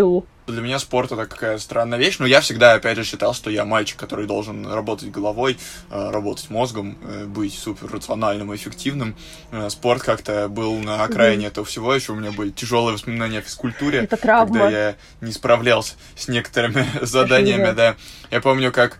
[0.00, 0.26] иду.
[0.46, 3.64] Для меня спорт это какая странная вещь, но я всегда, опять же, считал, что я
[3.64, 5.58] мальчик, который должен работать головой,
[5.90, 9.14] э, работать мозгом, э, быть супер рациональным и эффективным.
[9.52, 13.42] Э, спорт как-то был на окраине этого всего, еще у меня были тяжелые воспоминания о
[13.42, 14.58] физкультуре, Это травма.
[14.58, 17.94] когда я не справлялся с некоторыми заданиями, да.
[18.30, 18.98] Я помню, как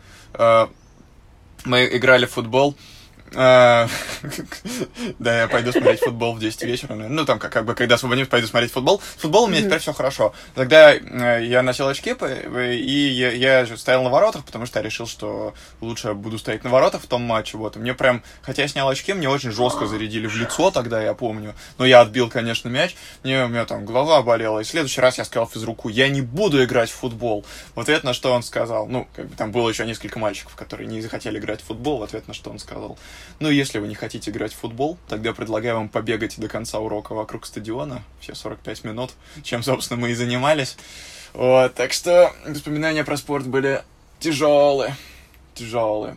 [1.64, 2.77] мы играли в футбол,
[5.18, 6.94] Да, я пойду смотреть футбол в 10 вечера.
[6.94, 9.00] Ну, там, как, бы, когда освободимся, пойду смотреть футбол.
[9.16, 10.34] С футболом у меня теперь все хорошо.
[10.54, 15.07] Тогда э, я носил очки, и я, же стоял на воротах, потому что я решил,
[15.07, 17.57] что лучше буду стоять на воротах в том матче.
[17.57, 17.76] Вот.
[17.76, 21.54] Мне прям, хотя я снял очки, мне очень жестко зарядили в лицо тогда, я помню.
[21.79, 22.96] Но я отбил, конечно, мяч.
[23.22, 24.60] Мне, у меня там голова болела.
[24.60, 27.44] И в следующий раз я сказал физруку, я не буду играть в футбол.
[27.74, 30.86] В ответ на что он сказал, ну, как бы там было еще несколько мальчиков, которые
[30.86, 31.99] не захотели играть в футбол.
[31.99, 32.98] В ответ на что он сказал,
[33.38, 37.14] ну, если вы не хотите играть в футбол, тогда предлагаю вам побегать до конца урока
[37.14, 39.10] вокруг стадиона, все 45 минут,
[39.42, 40.77] чем, собственно, мы и занимались.
[41.33, 43.83] Вот, так что воспоминания про спорт были
[44.19, 44.96] тяжелые,
[45.54, 46.16] тяжелые.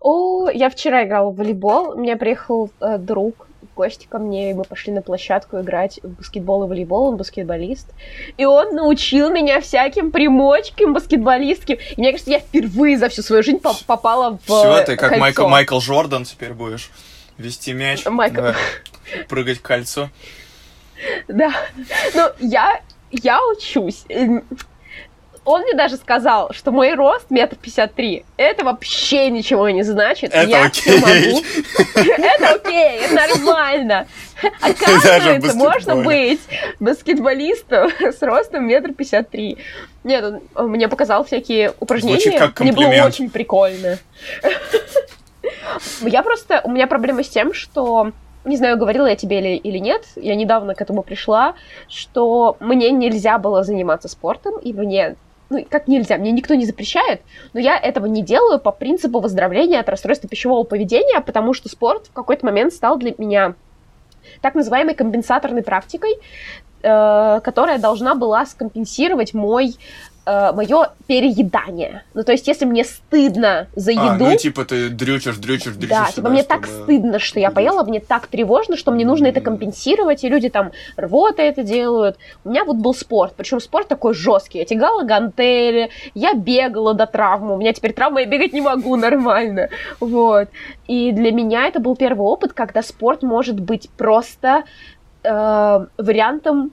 [0.00, 1.92] О, я вчера играла в волейбол.
[1.92, 5.98] У меня приехал э, друг в гости ко мне, и мы пошли на площадку играть
[6.02, 7.08] в баскетбол и волейбол.
[7.08, 7.88] Он баскетболист.
[8.36, 11.76] И он научил меня всяким примочкам баскетболистским.
[11.96, 14.96] И мне кажется, я впервые за всю свою жизнь по- попала в Все, э, ты
[14.96, 15.20] как кольцо.
[15.20, 16.90] Майкл, Майкл Джордан теперь будешь
[17.36, 18.36] вести мяч, Майкл.
[18.36, 18.54] да,
[19.28, 20.08] прыгать в кольцо.
[21.26, 21.52] Да.
[22.14, 22.80] Ну, я,
[23.10, 24.04] я учусь.
[25.44, 28.24] Он мне даже сказал, что мой рост метр пятьдесят три.
[28.36, 30.32] Это вообще ничего не значит.
[30.32, 30.98] Это я окей.
[30.98, 31.44] могу.
[31.94, 33.14] Это окей, это
[33.44, 34.06] нормально.
[34.60, 36.40] Оказывается, можно быть
[36.80, 39.58] баскетболистом с ростом метр пятьдесят три.
[40.02, 42.20] Нет, он мне показал всякие упражнения.
[42.20, 43.98] Звучит как Мне было очень прикольно.
[46.00, 46.60] Я просто...
[46.64, 48.12] У меня проблема с тем, что...
[48.44, 51.54] Не знаю, говорила я тебе или, или нет, я недавно к этому пришла,
[51.88, 55.16] что мне нельзя было заниматься спортом, и мне...
[55.50, 57.20] Ну, как нельзя, мне никто не запрещает,
[57.52, 62.06] но я этого не делаю по принципу выздоровления от расстройства пищевого поведения, потому что спорт
[62.06, 63.54] в какой-то момент стал для меня
[64.40, 66.14] так называемой компенсаторной практикой,
[66.82, 69.74] э, которая должна была скомпенсировать мой
[70.26, 72.04] мое переедание.
[72.14, 74.24] Ну, то есть, если мне стыдно за еду...
[74.24, 75.88] А, ну типа ты дрючишь, дрючишь, дрючишь.
[75.88, 79.26] Да, себя, типа мне так стыдно, что я поела, мне так тревожно, что мне нужно
[79.26, 82.16] это компенсировать, и люди там рвоты это делают.
[82.44, 84.58] У меня вот был спорт, причем спорт такой жесткий.
[84.58, 88.96] Я тягала гантели, я бегала до травмы, у меня теперь травма, я бегать не могу
[89.04, 89.68] нормально.
[90.00, 90.48] Вот.
[90.86, 94.64] И для меня это был первый опыт, когда спорт может быть просто
[95.22, 96.72] э, вариантом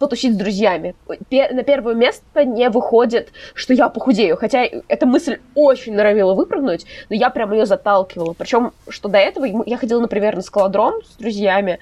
[0.00, 0.96] потусить с друзьями.
[1.30, 4.36] На первое место не выходит, что я похудею.
[4.36, 8.32] Хотя эта мысль очень норовила выпрыгнуть, но я прям ее заталкивала.
[8.32, 11.78] Причем, что до этого я ходила, например, на скалодром с друзьями,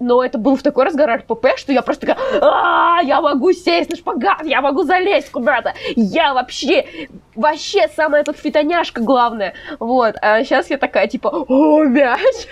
[0.00, 3.90] но это был в такой разгар РПП, что я просто такая, а я могу сесть
[3.90, 9.54] на шпагат, я могу залезть куда-то, я вообще, вообще самая тут фитоняшка главное.
[9.80, 12.20] Вот, а сейчас я такая, типа, о, мяч.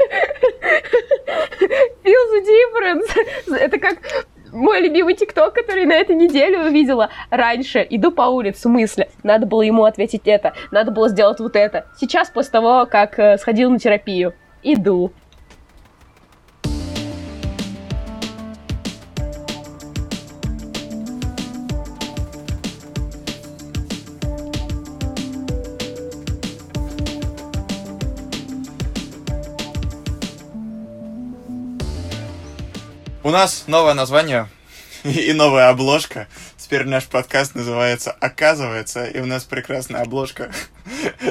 [2.02, 3.56] Feel the difference.
[3.56, 3.98] Это как
[4.56, 7.86] мой любимый тикток, который на этой неделе увидела раньше.
[7.88, 9.08] Иду по улице, мысли.
[9.22, 10.54] Надо было ему ответить это.
[10.70, 11.86] Надо было сделать вот это.
[11.98, 14.34] Сейчас, после того, как э, сходил на терапию.
[14.62, 15.12] Иду.
[33.36, 34.48] Нас новое название
[35.04, 36.26] и новая обложка.
[36.56, 40.50] Теперь наш подкаст называется «Оказывается», и у нас прекрасная обложка.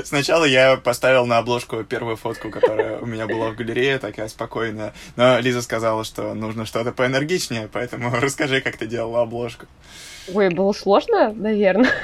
[0.03, 4.93] Сначала я поставил на обложку первую фотку, которая у меня была в галерее, такая спокойная.
[5.15, 9.65] Но Лиза сказала, что нужно что-то поэнергичнее, поэтому расскажи, как ты делала обложку.
[10.31, 11.89] Ой, было сложно, наверное.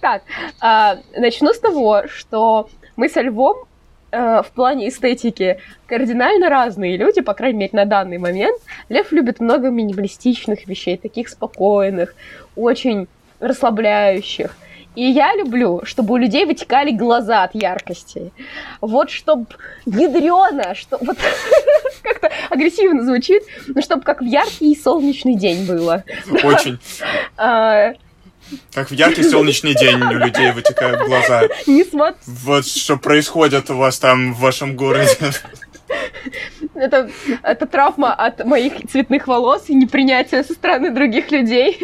[0.00, 0.24] Так,
[0.60, 3.68] а, начну с того, что мы со Львом
[4.12, 8.60] э, в плане эстетики кардинально разные люди, по крайней мере, на данный момент.
[8.88, 12.14] Лев любит много минималистичных вещей, таких спокойных,
[12.54, 13.08] очень
[13.40, 14.56] расслабляющих.
[14.94, 18.30] И я люблю, чтобы у людей вытекали глаза от яркости.
[18.80, 19.46] Вот чтоб
[19.86, 21.16] ядрено, что вот
[22.02, 26.04] как-то агрессивно звучит, но чтобы как в яркий солнечный день было.
[26.44, 26.78] Очень.
[28.74, 31.42] Как в яркий солнечный день у людей вытекают глаза.
[31.66, 35.16] не смотри, Вот что происходит у вас там в вашем городе.
[36.74, 37.10] это,
[37.42, 41.78] это травма от моих цветных волос и непринятия со стороны других людей.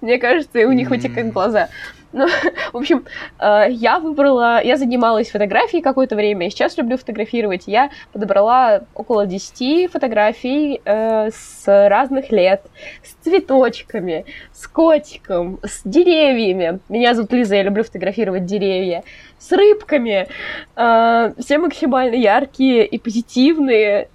[0.00, 1.68] Мне кажется, и у них вытекают глаза.
[2.14, 2.28] Ну,
[2.72, 3.04] в общем,
[3.40, 7.64] э, я выбрала, я занималась фотографией какое-то время, сейчас люблю фотографировать.
[7.66, 12.62] Я подобрала около 10 фотографий э, с разных лет,
[13.02, 16.78] с цветочками, с котиком, с деревьями.
[16.88, 19.02] Меня зовут Лиза, я люблю фотографировать деревья.
[19.40, 20.28] С рыбками.
[20.76, 24.08] Э, все максимально яркие и позитивные,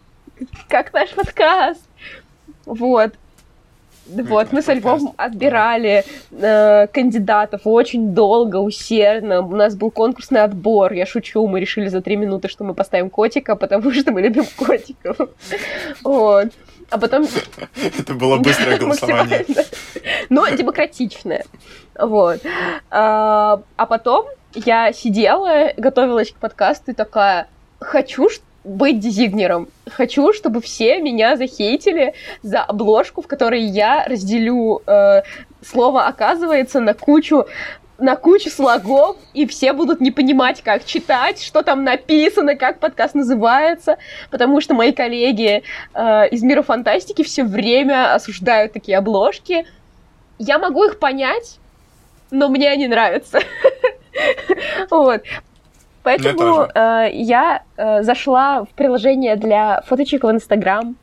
[0.70, 1.84] как наш подкаст.
[2.66, 3.12] Вот.
[4.10, 9.42] Вот, мы со Львом отбирали э, кандидатов очень долго, усердно.
[9.42, 10.94] У нас был конкурсный отбор.
[10.94, 14.46] Я шучу, мы решили за три минуты, что мы поставим котика, потому что мы любим
[14.56, 15.30] котиков.
[16.04, 16.48] Вот.
[16.90, 17.28] А потом...
[18.00, 19.46] Это было быстрое голосование.
[20.30, 21.46] Но демократичное.
[22.00, 22.42] Вот.
[22.90, 24.26] А, а потом
[24.56, 27.48] я сидела, готовилась к подкасту и такая,
[27.80, 28.30] хочу,
[28.64, 29.70] быть дизигнером.
[29.90, 32.14] Хочу, чтобы все меня захейтили
[32.44, 35.22] за обложку, в которой я разделю э,
[35.62, 37.46] слово «оказывается» на кучу
[38.00, 43.14] на кучу слогов, и все будут не понимать, как читать, что там написано, как подкаст
[43.14, 43.98] называется,
[44.32, 45.64] потому что мои коллеги
[45.94, 49.66] э, из мира фантастики все время осуждают такие обложки.
[50.38, 51.60] Я могу их понять,
[52.32, 53.40] но мне они нравятся.
[54.90, 55.22] Вот.
[56.10, 60.96] Поэтому э, я э, зашла в приложение для фоточек в Инстаграм,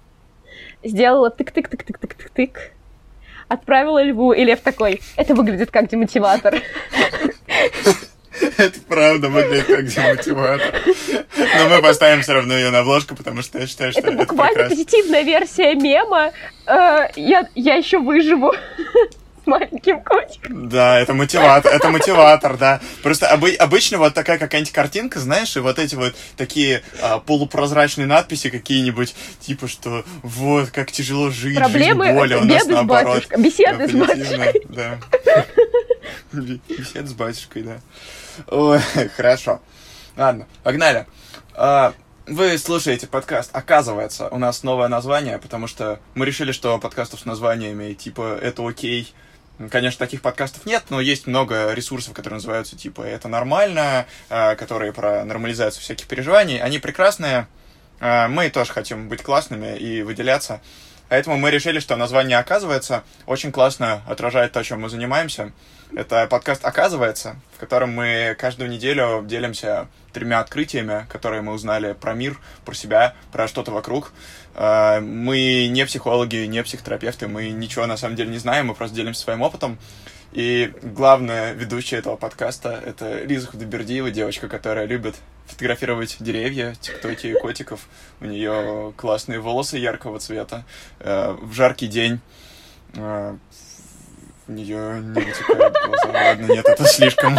[0.82, 2.58] сделала тык-тык-тык-тык-тык-тык,
[3.46, 6.60] отправила льву, и лев такой, это выглядит как демотиватор.
[8.58, 10.74] Это правда выглядит как демотиватор.
[11.36, 14.18] Но мы поставим все равно ее на обложку, потому что я считаю, что это, это
[14.18, 16.32] буквально позитивная версия мема.
[16.66, 18.52] Э, я, я еще выживу
[19.46, 20.68] маленьким котиком.
[20.68, 22.80] Да, это мотиватор, это мотиватор, да.
[23.02, 28.06] Просто обы- обычно вот такая какая-нибудь картинка, знаешь, и вот эти вот такие а, полупрозрачные
[28.06, 33.26] надписи какие-нибудь, типа, что вот, как тяжело жить, Проблемы, жизнь, боли, у нас наоборот.
[33.36, 34.62] Беседы с батюшкой.
[34.68, 34.98] Да.
[36.32, 37.76] Беседы с батюшкой, да.
[38.48, 38.80] Ой,
[39.16, 39.60] хорошо.
[40.16, 41.06] Ладно, погнали.
[41.54, 41.94] А,
[42.26, 43.50] вы слушаете подкаст.
[43.52, 48.66] Оказывается, у нас новое название, потому что мы решили, что подкастов с названиями типа «Это
[48.66, 49.14] окей»,
[49.70, 54.92] Конечно, таких подкастов нет, но есть много ресурсов, которые называются типа «Это нормально», а, которые
[54.92, 56.60] про нормализацию всяких переживаний.
[56.60, 57.46] Они прекрасные.
[57.98, 60.60] А, мы тоже хотим быть классными и выделяться.
[61.08, 65.52] Поэтому мы решили, что название «Оказывается» очень классно отражает то, чем мы занимаемся.
[65.94, 72.12] Это подкаст «Оказывается», в котором мы каждую неделю делимся тремя открытиями, которые мы узнали про
[72.12, 74.12] мир, про себя, про что-то вокруг.
[74.58, 78.96] А, мы не психологи, не психотерапевты, мы ничего на самом деле не знаем, мы просто
[78.96, 79.78] делимся своим опытом.
[80.32, 85.14] И главная ведущая этого подкаста— это Лиза Худобердиева, девочка, которая любит
[85.46, 87.86] фотографировать деревья, тиктоки и котиков.
[88.20, 90.64] У нее классные волосы яркого цвета.
[91.00, 92.20] Э, в жаркий день
[92.94, 93.36] э,
[94.46, 96.12] в нее не вытекают глаза.
[96.12, 97.38] Ладно, нет, это слишком.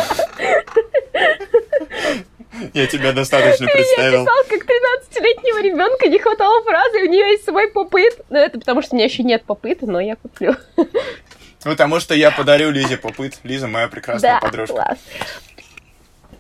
[2.74, 4.22] Я тебя достаточно представил.
[4.22, 8.20] Я писал, как 13-летнего ребенка не хватало фразы, у нее есть свой попыт.
[8.30, 10.56] Ну, это потому что у меня еще нет попыта, но я куплю.
[11.64, 13.40] Потому что я подарю Лизе попыт.
[13.44, 14.76] Лиза моя прекрасная да, подружка.
[14.76, 15.00] Класс.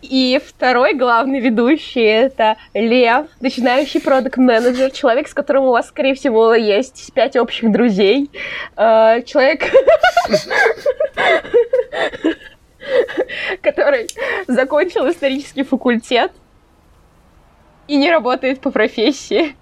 [0.01, 6.13] И второй главный ведущий— это Лев, начинающий продукт менеджер человек, с которым у вас, скорее
[6.13, 8.29] всего, есть пять общих друзей.
[8.75, 9.63] Э, человек,
[13.61, 14.07] который
[14.47, 16.31] закончил исторический факультет
[17.87, 19.55] и не работает по профессии.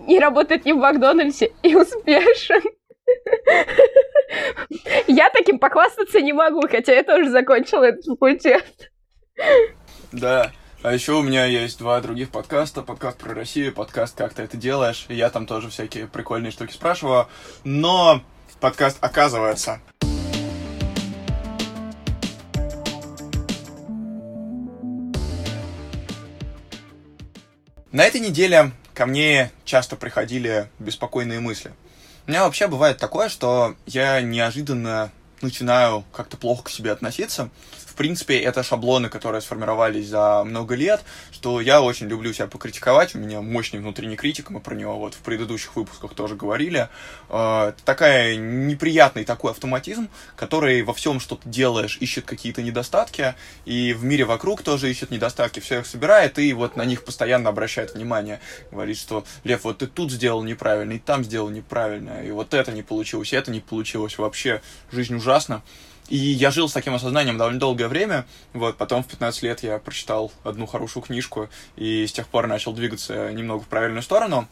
[0.00, 2.62] Не работает ни в Макдональдсе и успешен.
[5.06, 8.90] Я таким похвастаться не могу, хотя я тоже закончила этот факультет.
[10.12, 10.52] Да.
[10.82, 12.82] А еще у меня есть два других подкаста.
[12.82, 15.06] Подкаст про Россию, подкаст «Как ты это делаешь».
[15.08, 17.26] Я там тоже всякие прикольные штуки спрашиваю.
[17.64, 18.20] Но
[18.60, 19.80] подкаст оказывается.
[27.90, 31.72] На этой неделе ко мне часто приходили беспокойные мысли.
[32.26, 37.48] У меня вообще бывает такое, что я неожиданно начинаю как-то плохо к себе относиться,
[37.98, 41.02] принципе, это шаблоны, которые сформировались за много лет,
[41.32, 45.14] что я очень люблю себя покритиковать, у меня мощный внутренний критик, мы про него вот
[45.14, 46.88] в предыдущих выпусках тоже говорили.
[47.28, 53.92] Э, такая неприятный такой автоматизм, который во всем, что ты делаешь, ищет какие-то недостатки, и
[53.92, 57.94] в мире вокруг тоже ищет недостатки, все их собирает, и вот на них постоянно обращает
[57.94, 58.40] внимание.
[58.70, 62.70] Говорит, что, Лев, вот ты тут сделал неправильно, и там сделал неправильно, и вот это
[62.70, 64.62] не получилось, и это не получилось, вообще
[64.92, 65.62] жизнь ужасна.
[66.08, 68.26] И я жил с таким осознанием довольно долгое время.
[68.52, 72.72] Вот, потом в 15 лет я прочитал одну хорошую книжку и с тех пор начал
[72.72, 74.48] двигаться немного в правильную сторону.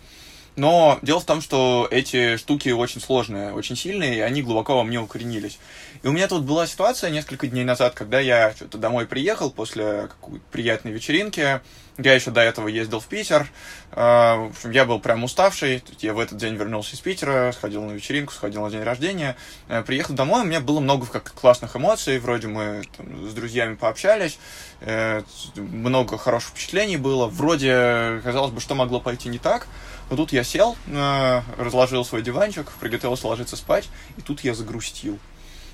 [0.56, 4.84] Но дело в том, что эти штуки очень сложные, очень сильные, и они глубоко во
[4.84, 5.58] мне укоренились.
[6.02, 10.08] И у меня тут была ситуация несколько дней назад, когда я что-то домой приехал после
[10.08, 11.60] какой-то приятной вечеринки.
[11.98, 13.48] Я еще до этого ездил в Питер.
[13.92, 15.82] А, я был прям уставший.
[16.00, 19.34] Я в этот день вернулся из Питера, сходил на вечеринку, сходил на день рождения.
[19.68, 22.18] Э, приехал домой, у меня было много как классных эмоций.
[22.18, 24.38] Вроде мы там, с друзьями пообщались,
[24.80, 25.22] э,
[25.56, 27.28] много хороших впечатлений было.
[27.28, 29.66] Вроде, казалось бы, что могло пойти не так.
[30.10, 33.88] Но тут я сел, э, разложил свой диванчик, приготовился ложиться спать,
[34.18, 35.18] и тут я загрустил.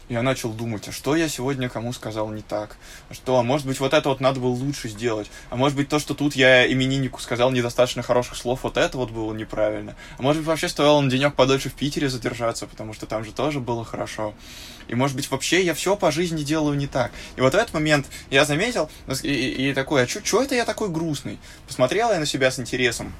[0.08, 2.76] Я начал думать, а что я сегодня кому сказал не так?
[3.08, 5.30] А что, а может быть, вот это вот надо было лучше сделать?
[5.48, 9.10] А может быть, то, что тут я имениннику сказал недостаточно хороших слов, вот это вот
[9.10, 9.96] было неправильно?
[10.18, 13.32] А может быть, вообще стоило на денек подольше в Питере задержаться, потому что там же
[13.32, 14.34] тоже было хорошо?
[14.88, 17.12] И, может быть, вообще я все по жизни делаю не так.
[17.36, 18.90] И вот в этот момент я заметил,
[19.22, 21.38] и, и, и такой, а что это я такой грустный?
[21.66, 23.12] Посмотрел я на себя с интересом,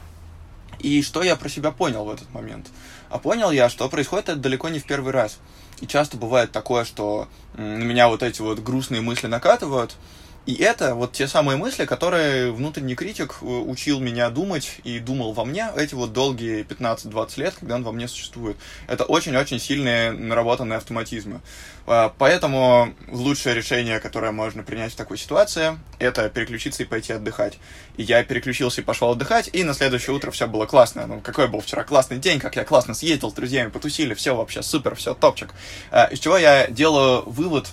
[0.80, 2.66] и что я про себя понял в этот момент?
[3.08, 5.38] А понял я, что происходит это далеко не в первый раз.
[5.82, 9.96] И часто бывает такое, что на меня вот эти вот грустные мысли накатывают,
[10.44, 15.32] и это вот те самые мысли, которые внутренний критик э, учил меня думать и думал
[15.32, 18.56] во мне эти вот долгие 15-20 лет, когда он во мне существует.
[18.88, 21.40] Это очень-очень сильные наработанные автоматизмы.
[21.86, 27.58] А, поэтому лучшее решение, которое можно принять в такой ситуации, это переключиться и пойти отдыхать.
[27.96, 31.06] И я переключился и пошел отдыхать, и на следующее утро все было классно.
[31.06, 34.62] Ну, какой был вчера классный день, как я классно съездил с друзьями, потусили, все вообще
[34.62, 35.50] супер, все топчик.
[35.92, 37.68] А, из чего я делаю вывод,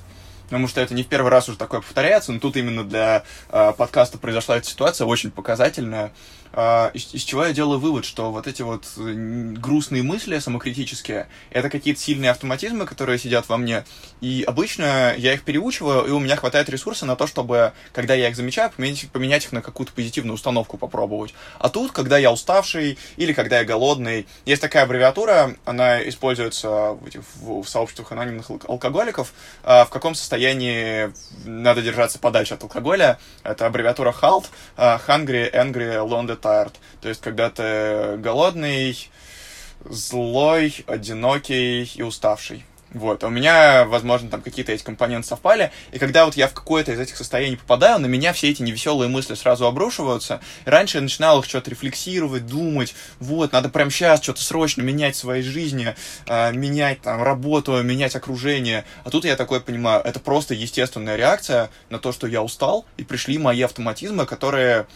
[0.49, 3.73] потому что это не в первый раз уже такое повторяется, но тут именно для э,
[3.77, 6.11] подкаста произошла эта ситуация очень показательная.
[6.53, 11.69] Э, из, из чего я делаю вывод, что вот эти вот грустные мысли самокритические, это
[11.69, 13.85] какие-то сильные автоматизмы, которые сидят во мне,
[14.21, 18.29] и обычно я их переучиваю, и у меня хватает ресурса на то, чтобы, когда я
[18.29, 21.33] их замечаю, поменять, поменять их на какую-то позитивную установку попробовать.
[21.59, 26.99] А тут, когда я уставший или когда я голодный, есть такая аббревиатура, она используется в,
[27.41, 31.11] в, в сообществах анонимных алкоголиков, э, в каком состоянии
[31.45, 33.19] надо держаться подальше от алкоголя.
[33.43, 34.45] Это аббревиатура HALT,
[34.77, 36.73] uh, Hungry, Angry, Lonely, Tired.
[37.01, 39.09] То есть, когда ты голодный,
[39.85, 42.65] злой, одинокий и уставший.
[42.91, 46.53] Вот, а у меня, возможно, там какие-то эти компоненты совпали, и когда вот я в
[46.53, 50.41] какое-то из этих состояний попадаю, на меня все эти невеселые мысли сразу обрушиваются.
[50.65, 55.15] И раньше я начинал их что-то рефлексировать, думать, вот, надо прямо сейчас что-то срочно менять
[55.15, 58.85] в своей жизни, э, менять там работу, менять окружение.
[59.03, 63.03] А тут я такое понимаю, это просто естественная реакция на то, что я устал, и
[63.03, 64.87] пришли мои автоматизмы, которые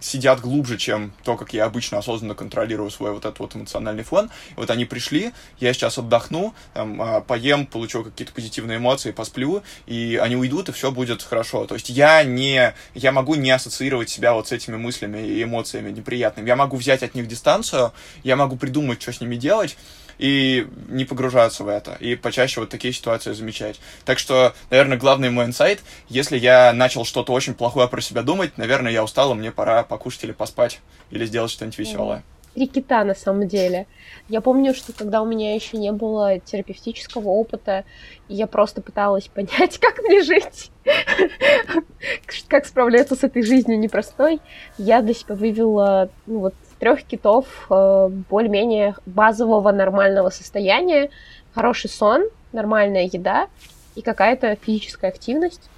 [0.00, 4.26] сидят глубже, чем то, как я обычно осознанно контролирую свой вот этот вот эмоциональный фон.
[4.50, 9.62] И вот они пришли, я сейчас отдохну, там, а, поем, получу какие-то позитивные эмоции, посплю,
[9.86, 11.66] и они уйдут, и все будет хорошо.
[11.66, 15.90] То есть я не, я могу не ассоциировать себя вот с этими мыслями и эмоциями
[15.90, 16.46] неприятными.
[16.46, 17.92] Я могу взять от них дистанцию,
[18.24, 19.76] я могу придумать, что с ними делать,
[20.18, 23.80] и не погружаться в это, и почаще вот такие ситуации замечать.
[24.04, 28.56] Так что, наверное, главный мой инсайт, если я начал что-то очень плохое про себя думать,
[28.58, 30.80] наверное, я устал, и мне пора покушать или поспать,
[31.10, 32.22] или сделать что-нибудь веселое.
[32.54, 33.86] Три кита на самом деле.
[34.30, 37.84] Я помню, что когда у меня еще не было терапевтического опыта,
[38.28, 40.70] я просто пыталась понять, как мне жить,
[42.48, 44.40] как справляться с этой жизнью непростой,
[44.78, 51.10] я для себя вывела ну, вот трех китов э, более-менее базового нормального состояния,
[51.54, 53.48] хороший сон, нормальная еда
[53.94, 55.70] и какая-то физическая активность.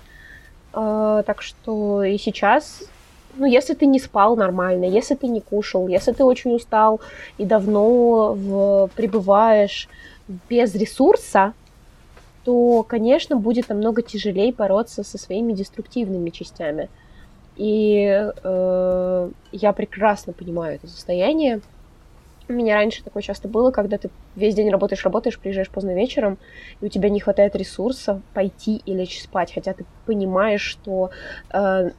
[0.72, 2.82] Э, так что и сейчас,
[3.36, 7.00] ну, если ты не спал нормально, если ты не кушал, если ты очень устал
[7.38, 9.88] и давно в, пребываешь
[10.48, 11.54] без ресурса,
[12.44, 16.88] то, конечно, будет намного тяжелее бороться со своими деструктивными частями.
[17.58, 21.60] И э, я прекрасно понимаю это состояние.
[22.48, 26.38] У меня раньше такое часто было, когда ты весь день работаешь, работаешь, приезжаешь поздно вечером,
[26.80, 31.10] и у тебя не хватает ресурса пойти и лечь спать, хотя ты понимаешь, что
[31.52, 31.90] э,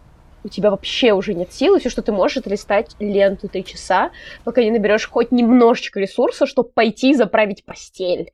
[0.43, 3.63] у тебя вообще уже нет сил, и все, что ты можешь, это листать ленту три
[3.63, 4.11] часа,
[4.43, 8.31] пока не наберешь хоть немножечко ресурса, чтобы пойти и заправить постель.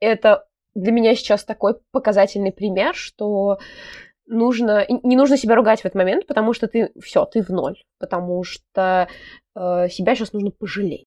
[0.00, 3.58] Это для меня сейчас такой показательный пример, что
[4.32, 7.76] нужно, не нужно себя ругать в этот момент, потому что ты все, ты в ноль,
[7.98, 9.08] потому что
[9.54, 11.06] э, себя сейчас нужно пожалеть.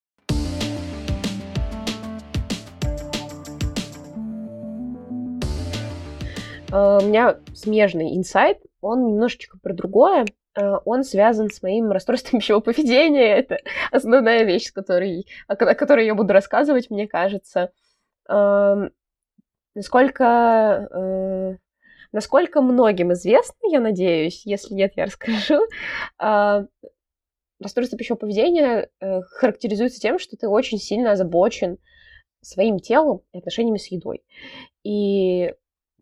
[6.72, 10.26] Э, у меня смежный инсайт, он немножечко про другое.
[10.56, 13.36] Э, он связан с моим расстройством пищевого поведения.
[13.36, 13.58] Это
[13.90, 17.72] основная вещь, с которой, о которой я буду рассказывать, мне кажется.
[18.28, 18.90] Эм,
[19.74, 21.56] насколько э,
[22.16, 25.60] Насколько многим известно, я надеюсь, если нет, я расскажу,
[26.18, 26.64] а,
[27.60, 31.76] расстройство пищевого поведения э, характеризуется тем, что ты очень сильно озабочен
[32.40, 34.24] своим телом и отношениями с едой.
[34.82, 35.52] И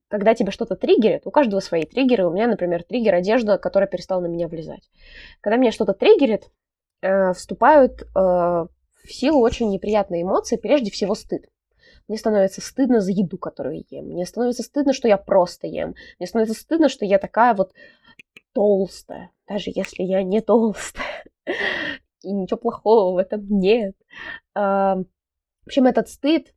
[0.06, 2.28] когда тебя что-то триггерит, у каждого свои триггеры.
[2.28, 4.88] У меня, например, триггер одежда, которая перестала на меня влезать.
[5.40, 6.48] Когда меня что-то триггерит,
[7.02, 8.68] э, вступают э, в
[9.08, 11.46] силу очень неприятные эмоции, прежде всего стыд.
[12.08, 14.06] Мне становится стыдно за еду, которую ем.
[14.06, 15.94] Мне становится стыдно, что я просто ем.
[16.18, 17.72] Мне становится стыдно, что я такая вот
[18.52, 21.24] толстая, даже если я не толстая.
[22.22, 23.94] И ничего плохого в этом нет.
[24.54, 26.54] А, в общем, этот стыд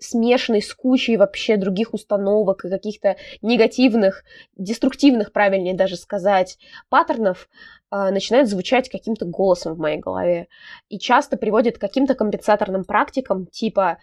[0.00, 4.24] смешанный с кучей вообще других установок и каких-то негативных,
[4.56, 7.48] деструктивных, правильнее даже сказать, паттернов,
[7.90, 10.48] э, начинает звучать каким-то голосом в моей голове.
[10.88, 13.98] И часто приводит к каким-то компенсаторным практикам, типа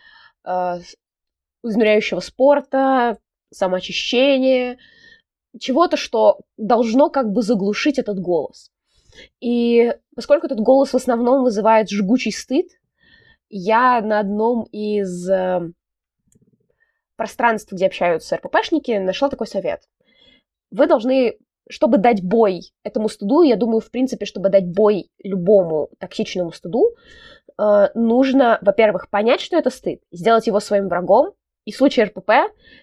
[1.63, 3.17] измеряющего спорта,
[3.51, 4.77] самоочищения,
[5.59, 8.71] чего-то, что должно как бы заглушить этот голос.
[9.39, 12.67] И поскольку этот голос в основном вызывает жгучий стыд,
[13.49, 15.71] я на одном из э,
[17.15, 19.87] пространств, где общаются РППшники, нашла такой совет.
[20.69, 21.37] Вы должны,
[21.69, 26.95] чтобы дать бой этому стыду, я думаю, в принципе, чтобы дать бой любому токсичному стыду,
[27.59, 31.33] э, нужно, во-первых, понять, что это стыд, сделать его своим врагом,
[31.65, 32.31] и в случае РПП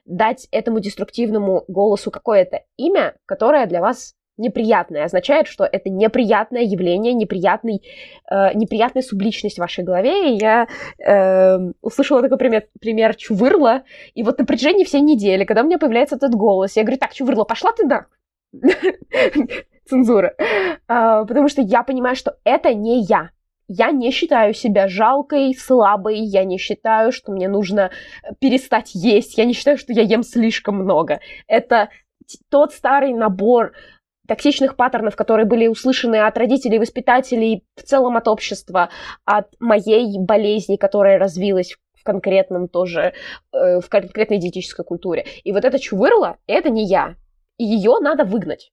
[0.04, 7.14] дать этому деструктивному голосу какое-то имя, которое для вас неприятное, означает, что это неприятное явление,
[7.14, 7.82] неприятный,
[8.30, 10.34] э, неприятная субличность в вашей голове.
[10.34, 10.66] И я
[10.98, 15.78] э, услышала такой пример, пример Чувырла, и вот на протяжении всей недели, когда у меня
[15.78, 18.06] появляется этот голос, я говорю, так, Чувырла, пошла ты на...
[19.88, 20.34] Цензура.
[20.88, 23.30] А, потому что я понимаю, что это не я.
[23.66, 27.90] Я не считаю себя жалкой, слабой, я не считаю, что мне нужно
[28.38, 31.20] перестать есть, я не считаю, что я ем слишком много.
[31.46, 31.88] Это
[32.50, 33.72] тот старый набор
[34.26, 38.90] токсичных паттернов, которые были услышаны от родителей, воспитателей, в целом от общества,
[39.24, 43.12] от моей болезни, которая развилась в конкретном тоже,
[43.52, 45.26] э, в конкретной диетической культуре.
[45.42, 47.16] И вот это чувырла, это не я.
[47.58, 48.72] Ее надо выгнать.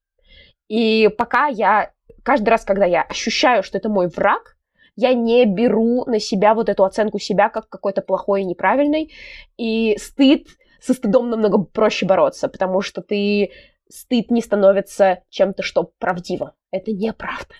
[0.68, 4.56] И пока я, каждый раз, когда я ощущаю, что это мой враг,
[4.96, 9.12] я не беру на себя вот эту оценку себя как какой-то плохой и неправильный.
[9.56, 10.48] И стыд,
[10.80, 13.50] со стыдом намного проще бороться, потому что ты
[13.88, 16.54] стыд не становится чем-то, что правдиво.
[16.70, 17.54] Это неправда.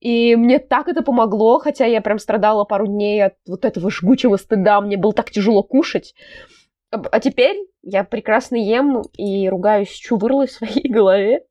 [0.00, 4.36] И мне так это помогло, хотя я прям страдала пару дней от вот этого жгучего
[4.36, 6.14] стыда, мне было так тяжело кушать.
[7.10, 11.42] А теперь я прекрасно ем и ругаюсь чувырлой в своей голове.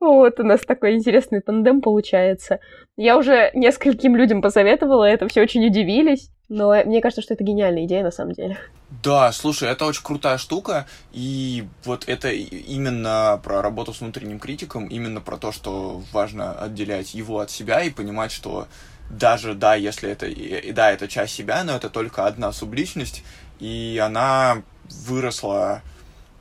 [0.00, 2.60] Вот, у нас такой интересный тандем получается.
[2.96, 6.30] Я уже нескольким людям посоветовала, это все очень удивились.
[6.48, 8.58] Но мне кажется, что это гениальная идея на самом деле.
[9.02, 14.86] Да, слушай, это очень крутая штука, и вот это именно про работу с внутренним критиком,
[14.86, 18.68] именно про то, что важно отделять его от себя и понимать, что
[19.10, 23.24] даже, да, если это, и, да, это часть себя, но это только одна субличность,
[23.58, 25.82] и она выросла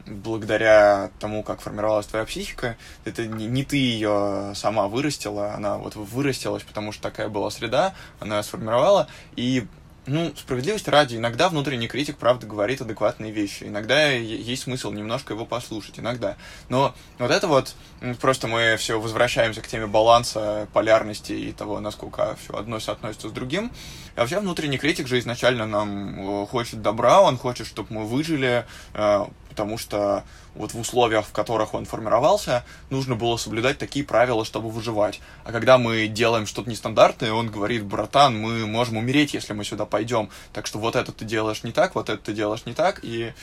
[0.05, 2.75] благодаря тому, как формировалась твоя психика,
[3.05, 8.37] это не, ты ее сама вырастила, она вот вырастилась, потому что такая была среда, она
[8.37, 9.65] ее сформировала, и
[10.05, 13.63] ну, справедливости ради, иногда внутренний критик, правда, говорит адекватные вещи.
[13.63, 16.35] Иногда есть смысл немножко его послушать, иногда.
[16.69, 17.75] Но вот это вот,
[18.19, 23.31] просто мы все возвращаемся к теме баланса, полярности и того, насколько все одно соотносится с
[23.31, 23.71] другим.
[24.15, 29.25] А вообще внутренний критик же изначально нам хочет добра, он хочет, чтобы мы выжили, э,
[29.53, 30.23] потому что
[30.55, 35.21] вот в условиях, в которых он формировался, нужно было соблюдать такие правила, чтобы выживать.
[35.45, 39.85] А когда мы делаем что-то нестандартное, он говорит, братан, мы можем умереть, если мы сюда
[39.85, 40.29] пойдем.
[40.53, 43.33] Так что вот это ты делаешь не так, вот это ты делаешь не так, и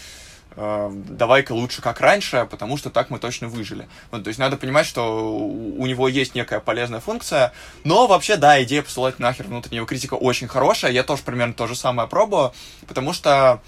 [0.56, 3.88] э, давай-ка лучше как раньше, потому что так мы точно выжили.
[4.10, 7.52] Вот, то есть надо понимать, что у него есть некая полезная функция,
[7.84, 11.76] но вообще, да, идея посылать нахер внутреннего критика очень хорошая, я тоже примерно то же
[11.76, 12.52] самое пробую,
[12.88, 13.62] потому что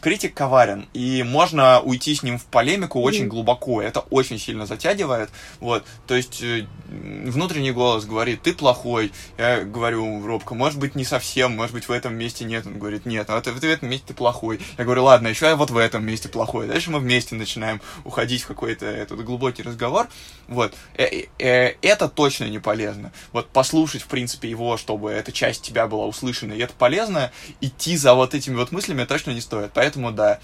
[0.00, 3.28] критик коварен, и можно уйти с ним в полемику очень mm.
[3.28, 9.60] глубоко, это очень сильно затягивает, вот, то есть э, внутренний голос говорит, ты плохой, я
[9.62, 13.28] говорю, робко, может быть, не совсем, может быть, в этом месте нет, он говорит, нет,
[13.28, 16.04] а ты в этом месте ты плохой, я говорю, ладно, еще я вот в этом
[16.04, 20.08] месте плохой, дальше мы вместе начинаем уходить в какой-то этот глубокий разговор,
[20.48, 25.62] вот, э, э, это точно не полезно, вот, послушать, в принципе, его, чтобы эта часть
[25.62, 29.69] тебя была услышана, и это полезно, идти за вот этими вот мыслями точно не стоит,
[29.74, 30.40] Поэтому, да,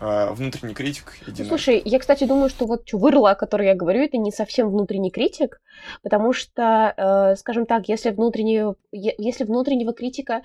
[0.00, 1.48] э, внутренний критик единый.
[1.48, 5.10] слушай, я, кстати, думаю, что вот Чувырла, о которой я говорю, это не совсем внутренний
[5.10, 5.60] критик,
[6.02, 10.42] потому что, э, скажем так, если, внутреннего, если внутреннего критика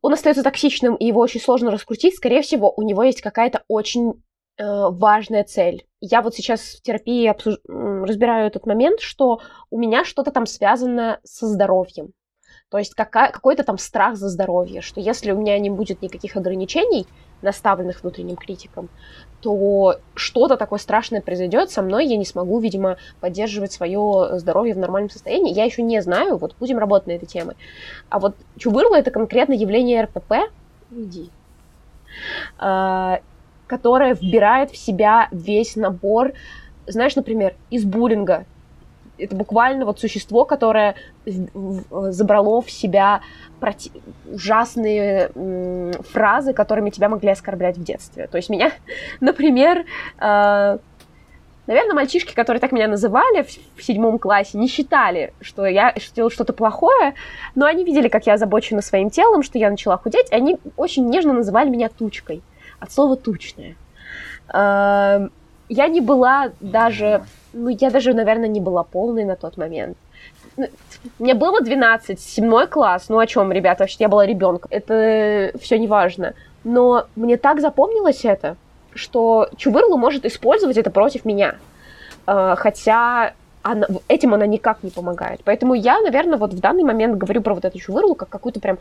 [0.00, 4.14] он остается токсичным, и его очень сложно раскрутить, скорее всего, у него есть какая-то очень
[4.58, 5.86] важная цель.
[6.00, 7.56] Я вот сейчас в терапии обсуж...
[7.66, 12.12] разбираю этот момент, что у меня что-то там связано со здоровьем.
[12.72, 16.36] То есть какая, какой-то там страх за здоровье, что если у меня не будет никаких
[16.36, 17.06] ограничений,
[17.42, 18.88] наставленных внутренним критиком,
[19.40, 24.78] то что-то такое страшное произойдет со мной, я не смогу, видимо, поддерживать свое здоровье в
[24.78, 25.52] нормальном состоянии.
[25.52, 27.54] Я еще не знаю, вот будем работать на этой теме.
[28.08, 30.32] А вот чувырло это конкретно явление РПП,
[30.92, 31.30] иди,
[32.58, 33.20] а,
[33.66, 36.32] которое вбирает в себя весь набор,
[36.86, 38.44] знаешь, например, из буллинга,
[39.18, 40.94] это буквально вот существо, которое
[41.24, 43.20] забрало в себя
[43.60, 43.92] проти...
[44.30, 45.30] ужасные
[46.12, 48.26] фразы, которыми тебя могли оскорблять в детстве.
[48.26, 48.72] То есть меня,
[49.20, 49.84] например,
[50.18, 50.78] э,
[51.66, 56.30] наверное, мальчишки, которые так меня называли в, в седьмом классе, не считали, что я сделал
[56.30, 57.14] что-то плохое,
[57.54, 61.08] но они видели, как я озабочена своим телом, что я начала худеть, и они очень
[61.08, 62.42] нежно называли меня тучкой,
[62.80, 63.76] от слова тучная.
[64.52, 65.28] Э,
[65.68, 69.96] я не была даже ну, я даже, наверное, не была полной на тот момент.
[70.56, 70.66] Ну,
[71.18, 73.08] мне было 12, седьмой класс.
[73.08, 74.68] Ну о чем, ребята, вообще я была ребенком.
[74.70, 76.34] Это все не важно.
[76.64, 78.56] Но мне так запомнилось это,
[78.94, 81.56] что Чувырлу может использовать это против меня.
[82.26, 85.40] А, хотя она, этим она никак не помогает.
[85.44, 88.78] Поэтому я, наверное, вот в данный момент говорю про вот эту Чувырлу как какую-то прям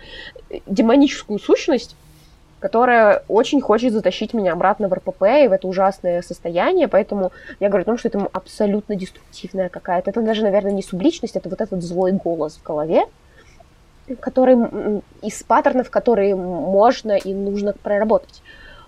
[0.49, 1.95] э, демоническую сущность,
[2.61, 7.69] которая очень хочет затащить меня обратно в РПП и в это ужасное состояние, поэтому я
[7.69, 10.11] говорю о том, что это абсолютно деструктивная какая-то.
[10.11, 13.05] Это даже, наверное, не субличность, это вот этот злой голос в голове,
[14.19, 18.43] который из паттернов, которые можно и нужно проработать.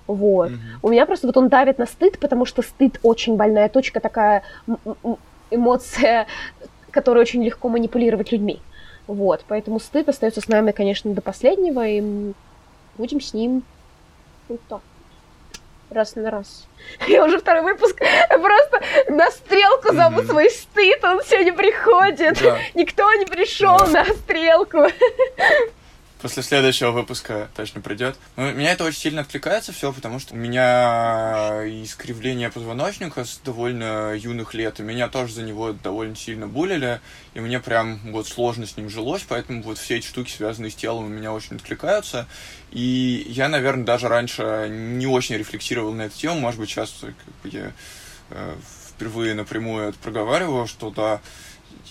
[0.06, 0.52] Вот.
[0.52, 0.80] Mm-hmm.
[0.84, 4.44] У меня просто вот он давит на стыд, потому что стыд очень больная точка, такая
[5.50, 6.28] эмоция,
[6.92, 8.62] которой очень легко манипулировать людьми.
[9.08, 12.34] Вот, поэтому стыд остается с нами, конечно, до последнего, и
[12.98, 13.64] будем с ним
[14.50, 14.82] вот так.
[15.90, 16.68] Раз на раз.
[17.08, 17.98] Я уже второй выпуск
[18.30, 20.28] просто на стрелку зову mm-hmm.
[20.28, 22.42] свой стыд, он сегодня приходит.
[22.42, 22.60] Да.
[22.74, 23.88] Никто не пришел да.
[23.88, 24.80] на стрелку
[26.24, 28.18] после следующего выпуска точно придет.
[28.38, 34.14] Но меня это очень сильно откликается все, потому что у меня искривление позвоночника с довольно
[34.14, 37.02] юных лет, и меня тоже за него довольно сильно булили,
[37.34, 40.76] и мне прям вот сложно с ним жилось, поэтому вот все эти штуки, связанные с
[40.76, 42.26] телом, у меня очень откликаются.
[42.72, 47.14] И я, наверное, даже раньше не очень рефлексировал на эту тему, может быть, сейчас как
[47.44, 47.74] бы, я
[48.30, 48.56] э,
[48.96, 51.20] впервые напрямую это проговариваю, что да,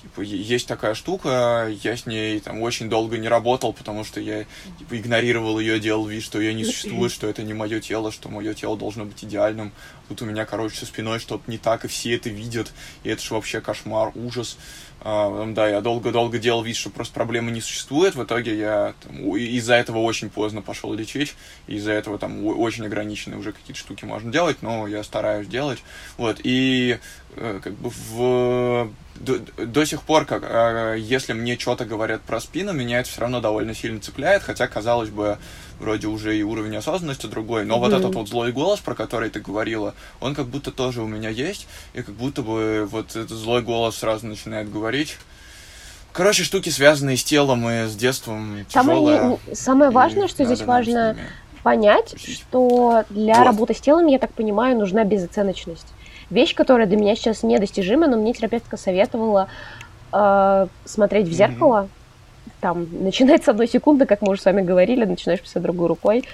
[0.00, 4.44] типа, есть такая штука, я с ней там очень долго не работал, потому что я
[4.78, 8.28] типа, игнорировал ее, делал вид, что ее не существует, что это не мое тело, что
[8.28, 9.72] мое тело должно быть идеальным.
[10.08, 12.72] Тут у меня, короче, со спиной что-то не так, и все это видят,
[13.04, 14.58] и это же вообще кошмар, ужас.
[15.04, 18.14] А, да, я долго-долго делал вид, что просто проблемы не существует.
[18.14, 21.34] В итоге я из-за этого очень поздно пошел лечить.
[21.66, 25.80] Из-за этого там очень ограниченные уже какие-то штуки можно делать, но я стараюсь делать.
[26.18, 26.98] Вот, и
[27.34, 32.40] э, как бы в до, до сих пор, как, э, если мне что-то говорят про
[32.40, 35.38] спину, меня это все равно довольно сильно цепляет, хотя, казалось бы,
[35.78, 37.78] вроде уже и уровень осознанности другой, но mm-hmm.
[37.78, 41.28] вот этот вот злой голос, про который ты говорила, он как будто тоже у меня
[41.28, 45.16] есть, и как будто бы вот этот злой голос сразу начинает говорить.
[46.12, 48.66] Короче, штуки, связанные с телом и с детством.
[48.68, 51.16] Самое, самое важное, что здесь важно
[51.62, 53.44] понять, что для вот.
[53.44, 55.86] работы с телом, я так понимаю, нужна безоценочность.
[56.32, 59.48] Вещь, которая для меня сейчас недостижима, но мне терапевтка советовала
[60.12, 61.88] э, смотреть в зеркало,
[62.46, 62.50] mm-hmm.
[62.62, 66.24] там, начинать с одной секунды, как мы уже с вами говорили, начинаешь писать другой рукой,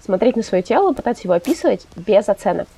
[0.00, 2.68] смотреть на свое тело, пытаться его описывать без оценок.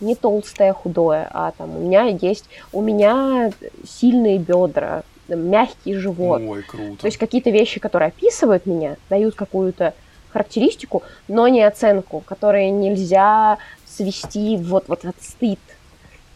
[0.00, 3.50] Не толстое, худое, а там у меня есть, у меня
[3.88, 6.42] сильные бедра, мягкий живот.
[6.46, 7.00] Ой, круто.
[7.00, 9.94] То есть какие-то вещи, которые описывают меня, дают какую-то
[10.34, 15.58] характеристику, но не оценку, которые нельзя свести вот, вот этот стыд,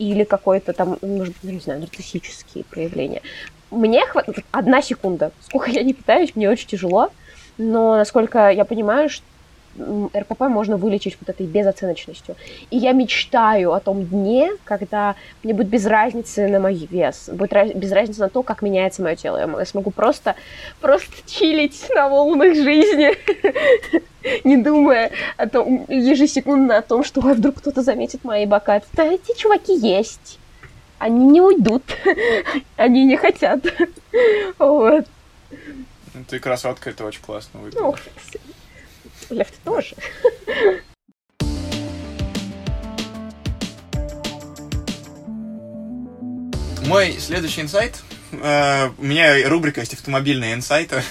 [0.00, 3.22] или какой-то там, может быть, не знаю, нарциссические проявления.
[3.70, 5.34] Мне хватит одна секунда.
[5.38, 7.10] Сколько я не пытаюсь, мне очень тяжело.
[7.58, 9.26] Но, насколько я понимаю, что
[9.78, 12.36] РПП можно вылечить вот этой безоценочностью.
[12.70, 17.76] И я мечтаю о том дне, когда мне будет без разницы на мой вес, будет
[17.76, 19.38] без разницы на то, как меняется мое тело.
[19.38, 20.34] Я смогу просто,
[20.80, 23.14] просто чилить на волнах жизни,
[24.44, 28.82] не думая о том, ежесекундно о том, что вдруг кто-то заметит мои бока.
[28.92, 30.38] Да, эти чуваки есть.
[30.98, 31.82] Они не уйдут.
[32.76, 33.60] Они не хотят.
[34.58, 35.06] Вот.
[36.14, 38.00] Ну, ты красотка, это очень классно выглядит.
[39.30, 39.94] Лев, тоже.
[46.86, 48.02] Мой следующий инсайт.
[48.32, 51.02] Э, у меня рубрика есть автомобильные инсайты.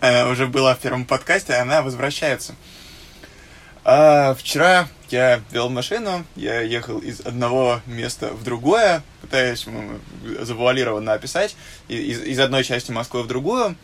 [0.00, 2.54] Э, уже была в первом подкасте, она возвращается.
[3.84, 9.66] Э, вчера я вел машину, я ехал из одного места в другое, пытаясь
[10.40, 11.56] завуалированно описать,
[11.88, 13.76] из, из одной части Москвы в другую.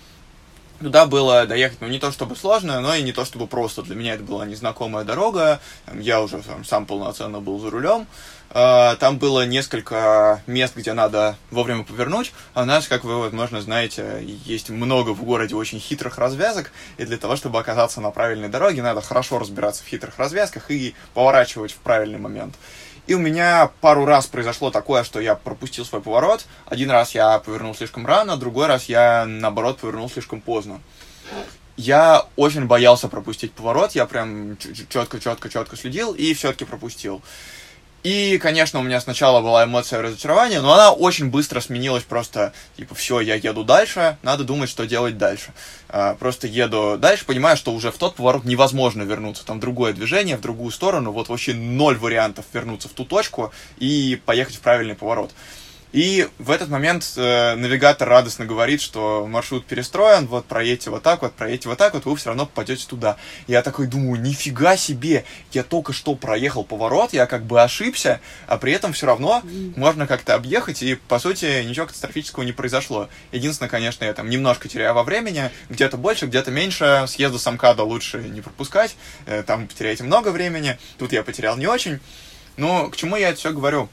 [0.81, 3.83] Туда было доехать, ну, не то чтобы сложно, но и не то чтобы просто.
[3.83, 5.61] Для меня это была незнакомая дорога,
[5.93, 8.07] я уже сам, сам полноценно был за рулем.
[8.51, 12.33] А, там было несколько мест, где надо вовремя повернуть.
[12.55, 16.71] А у нас, как вы, возможно, знаете, есть много в городе очень хитрых развязок.
[16.97, 20.95] И для того, чтобы оказаться на правильной дороге, надо хорошо разбираться в хитрых развязках и
[21.13, 22.55] поворачивать в правильный момент.
[23.09, 26.45] И у меня пару раз произошло такое, что я пропустил свой поворот.
[26.67, 30.83] Один раз я повернул слишком рано, другой раз я, наоборот, повернул слишком поздно.
[31.79, 37.23] Я очень боялся пропустить поворот, я прям четко-четко-четко следил и все-таки пропустил.
[38.05, 42.95] И, конечно, у меня сначала была эмоция разочарования, но она очень быстро сменилась просто, типа,
[42.95, 45.53] все, я еду дальше, надо думать, что делать дальше.
[45.89, 50.37] А, просто еду дальше, понимаю, что уже в тот поворот невозможно вернуться, там другое движение,
[50.37, 54.95] в другую сторону, вот вообще ноль вариантов вернуться в ту точку и поехать в правильный
[54.95, 55.33] поворот.
[55.93, 61.23] И в этот момент э, навигатор радостно говорит, что маршрут перестроен, вот проедьте вот так
[61.23, 63.17] вот, проедьте вот так вот, вы все равно попадете туда.
[63.47, 68.59] Я такой думаю, нифига себе, я только что проехал поворот, я как бы ошибся, а
[68.59, 69.43] при этом все равно
[69.77, 73.09] можно как-то объехать, и по сути ничего катастрофического не произошло.
[73.33, 77.83] Единственное, конечно, я там немножко теряю во времени, где-то больше, где-то меньше, съезду с МКАДа
[77.83, 82.01] лучше не пропускать, э, там потеряете много времени, тут я потерял не очень.
[82.59, 83.89] Но к чему я это все говорю?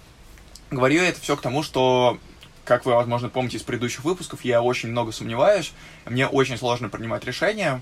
[0.76, 2.20] Говорю я это все к тому, что,
[2.66, 5.72] как вы, возможно, помните из предыдущих выпусков, я очень много сомневаюсь,
[6.06, 7.82] мне очень сложно принимать решения,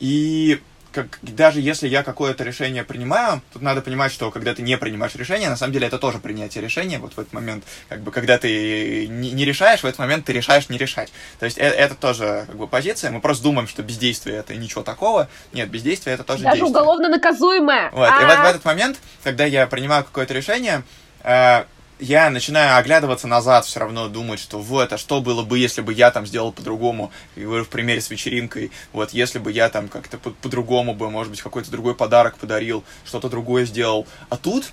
[0.00, 4.76] и как, даже если я какое-то решение принимаю, тут надо понимать, что когда ты не
[4.76, 6.98] принимаешь решение, на самом деле это тоже принятие решения.
[6.98, 10.32] Вот в этот момент, как бы, когда ты не, не решаешь, в этот момент ты
[10.32, 11.12] решаешь не решать.
[11.38, 13.10] То есть это, это тоже как бы позиция.
[13.10, 15.28] Мы просто думаем, что бездействие это ничего такого.
[15.52, 16.70] Нет, бездействие это тоже даже действие.
[16.70, 17.90] уголовно наказуемое.
[17.92, 18.08] Вот.
[18.08, 18.22] А-а-а.
[18.22, 20.82] И вот в этот момент, когда я принимаю какое-то решение,
[21.22, 21.64] э,
[21.98, 25.92] я начинаю оглядываться назад, все равно думать, что вот, а что было бы, если бы
[25.92, 29.88] я там сделал по-другому, и вы в примере с вечеринкой, вот, если бы я там
[29.88, 34.06] как-то по-другому бы, может быть, какой-то другой подарок подарил, что-то другое сделал.
[34.28, 34.72] А тут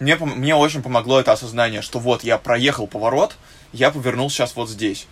[0.00, 3.36] мне, мне очень помогло это осознание, что вот, я проехал поворот,
[3.72, 5.06] я повернул сейчас вот здесь,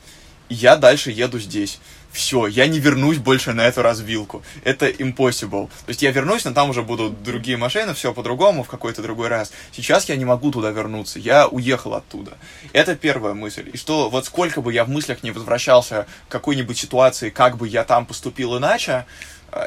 [0.48, 1.80] я дальше еду здесь
[2.16, 4.42] все, я не вернусь больше на эту развилку.
[4.64, 5.68] Это impossible.
[5.68, 9.28] То есть я вернусь, но там уже будут другие машины, все по-другому, в какой-то другой
[9.28, 9.52] раз.
[9.70, 12.38] Сейчас я не могу туда вернуться, я уехал оттуда.
[12.72, 13.70] Это первая мысль.
[13.72, 17.68] И что вот сколько бы я в мыслях не возвращался к какой-нибудь ситуации, как бы
[17.68, 19.04] я там поступил иначе,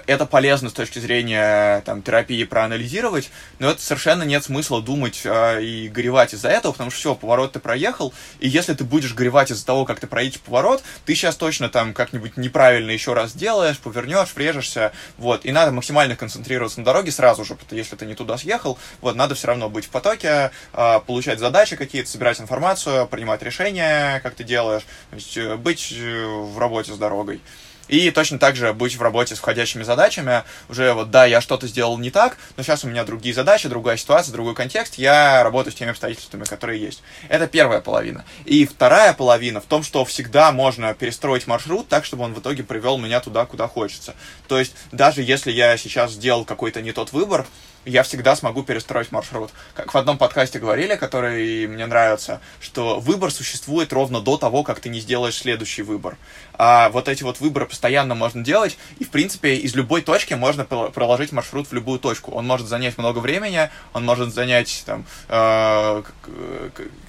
[0.08, 5.64] это полезно с точки зрения там, терапии проанализировать, но это совершенно нет смысла думать э,
[5.64, 9.52] и горевать из-за этого, потому что все, поворот ты проехал, и если ты будешь горевать
[9.52, 13.80] из-за того, как ты проедешь поворот, ты сейчас точно там как-нибудь неправильно еще раз делаешь,
[13.80, 18.38] повернешь, врежешься, вот, и надо максимально концентрироваться на дороге сразу же, если ты не туда
[18.38, 23.42] съехал, вот, надо все равно быть в потоке, э, получать задачи какие-то, собирать информацию, принимать
[23.42, 27.42] решения, как ты делаешь, то есть э, быть э, в работе с дорогой.
[27.90, 30.44] И точно так же быть в работе с входящими задачами.
[30.70, 33.98] Уже вот, да, я что-то сделал не так, но сейчас у меня другие задачи, другая
[33.98, 34.96] ситуация, другой контекст.
[34.96, 37.04] Я работаю с теми обстоятельствами, которые есть.
[37.28, 38.24] Это первая половина.
[38.46, 42.64] И вторая половина в том, что всегда можно перестроить маршрут так, чтобы он в итоге
[42.64, 44.16] привел меня туда, куда хочется.
[44.48, 47.48] То есть, даже если я сейчас сделал какой-то не тот выбор,
[47.86, 49.52] я всегда смогу перестроить маршрут.
[49.74, 54.80] Как в одном подкасте говорили, который мне нравится, что выбор существует ровно до того, как
[54.80, 56.18] ты не сделаешь следующий выбор.
[56.54, 60.66] А вот эти вот выборы постоянно можно делать, и, в принципе, из любой точки можно
[60.66, 62.32] проложить маршрут в любую точку.
[62.32, 66.04] Он может занять много времени, он может занять там э,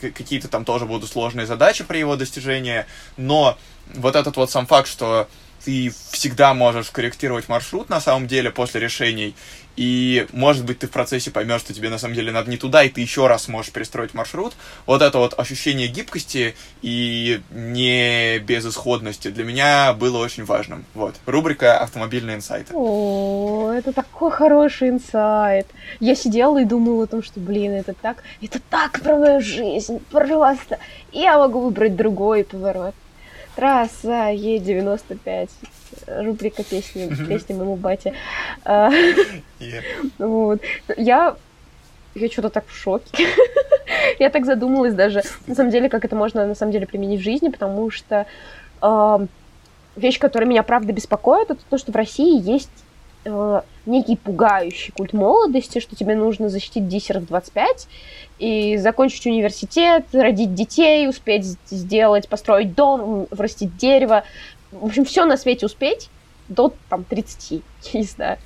[0.01, 3.59] какие-то там тоже будут сложные задачи при его достижении, но
[3.95, 5.29] вот этот вот сам факт, что
[5.65, 9.35] ты всегда можешь корректировать маршрут на самом деле после решений,
[9.77, 12.83] и, может быть, ты в процессе поймешь, что тебе на самом деле надо не туда,
[12.83, 14.53] и ты еще раз сможешь перестроить маршрут.
[14.85, 20.85] Вот это вот ощущение гибкости и не безысходности для меня было очень важным.
[20.93, 21.15] Вот.
[21.25, 22.75] Рубрика «Автомобильные инсайты».
[22.75, 25.67] О, это такой хороший инсайт.
[25.99, 30.01] Я сидела и думала о том, что, блин, это так, это так про мою жизнь,
[30.11, 30.79] просто.
[31.13, 32.95] Я могу выбрать другой поворот.
[33.61, 35.51] Трасса Е95
[36.07, 38.15] рубрика песни, песни моему бате.
[38.65, 38.91] А,
[40.19, 40.63] вот.
[40.97, 41.37] Я
[42.15, 43.27] я что-то так в шоке.
[44.19, 47.23] я так задумалась даже, на самом деле, как это можно на самом деле применить в
[47.23, 48.27] жизни, потому что
[48.81, 49.27] э,
[49.97, 52.71] вещь, которая меня правда беспокоит, это то, что в России есть
[53.25, 57.89] э, некий пугающий культ молодости, что тебе нужно защитить диссер в 25
[58.39, 64.25] и закончить университет, родить детей, успеть сделать, построить дом, вырастить дерево,
[64.73, 66.09] в общем, все на свете успеть,
[66.49, 68.39] до там 30, я не знаю.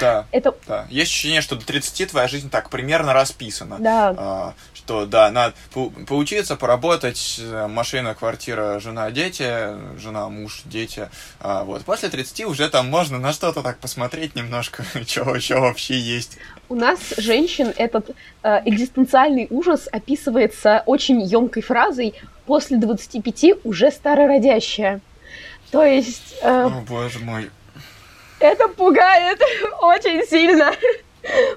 [0.00, 0.86] Да, Это да.
[0.90, 3.76] Есть ощущение, что до 30 твоя жизнь так примерно расписана.
[3.78, 4.14] Да.
[4.16, 4.54] А,
[4.92, 11.08] что, да, надо по- поучиться, поработать, э, машина, квартира, жена, дети, жена, муж, дети.
[11.40, 11.82] А, вот.
[11.84, 15.24] После 30 уже там можно на что-то так посмотреть немножко, что
[15.60, 16.36] вообще есть.
[16.68, 18.10] У нас, женщин, этот
[18.42, 25.00] э, экзистенциальный ужас описывается очень емкой фразой «после 25 уже старородящая».
[25.70, 27.48] То есть э, О, боже мой.
[28.40, 29.40] это пугает
[29.80, 30.72] очень сильно.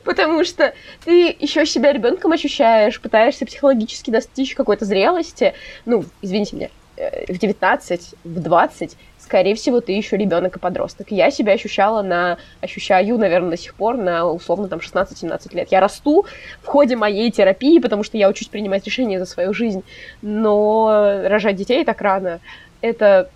[0.03, 0.73] Потому что
[1.03, 5.53] ты еще себя ребенком ощущаешь, пытаешься психологически достичь какой-то зрелости.
[5.85, 11.11] Ну, извините меня, э, в 19, в 20, скорее всего, ты еще ребенок и подросток.
[11.11, 15.69] Я себя ощущала на, ощущаю, наверное, до сих пор на условно там 16-17 лет.
[15.71, 16.25] Я расту
[16.61, 19.83] в ходе моей терапии, потому что я учусь принимать решения за свою жизнь.
[20.21, 22.39] Но рожать детей так рано,
[22.81, 23.29] это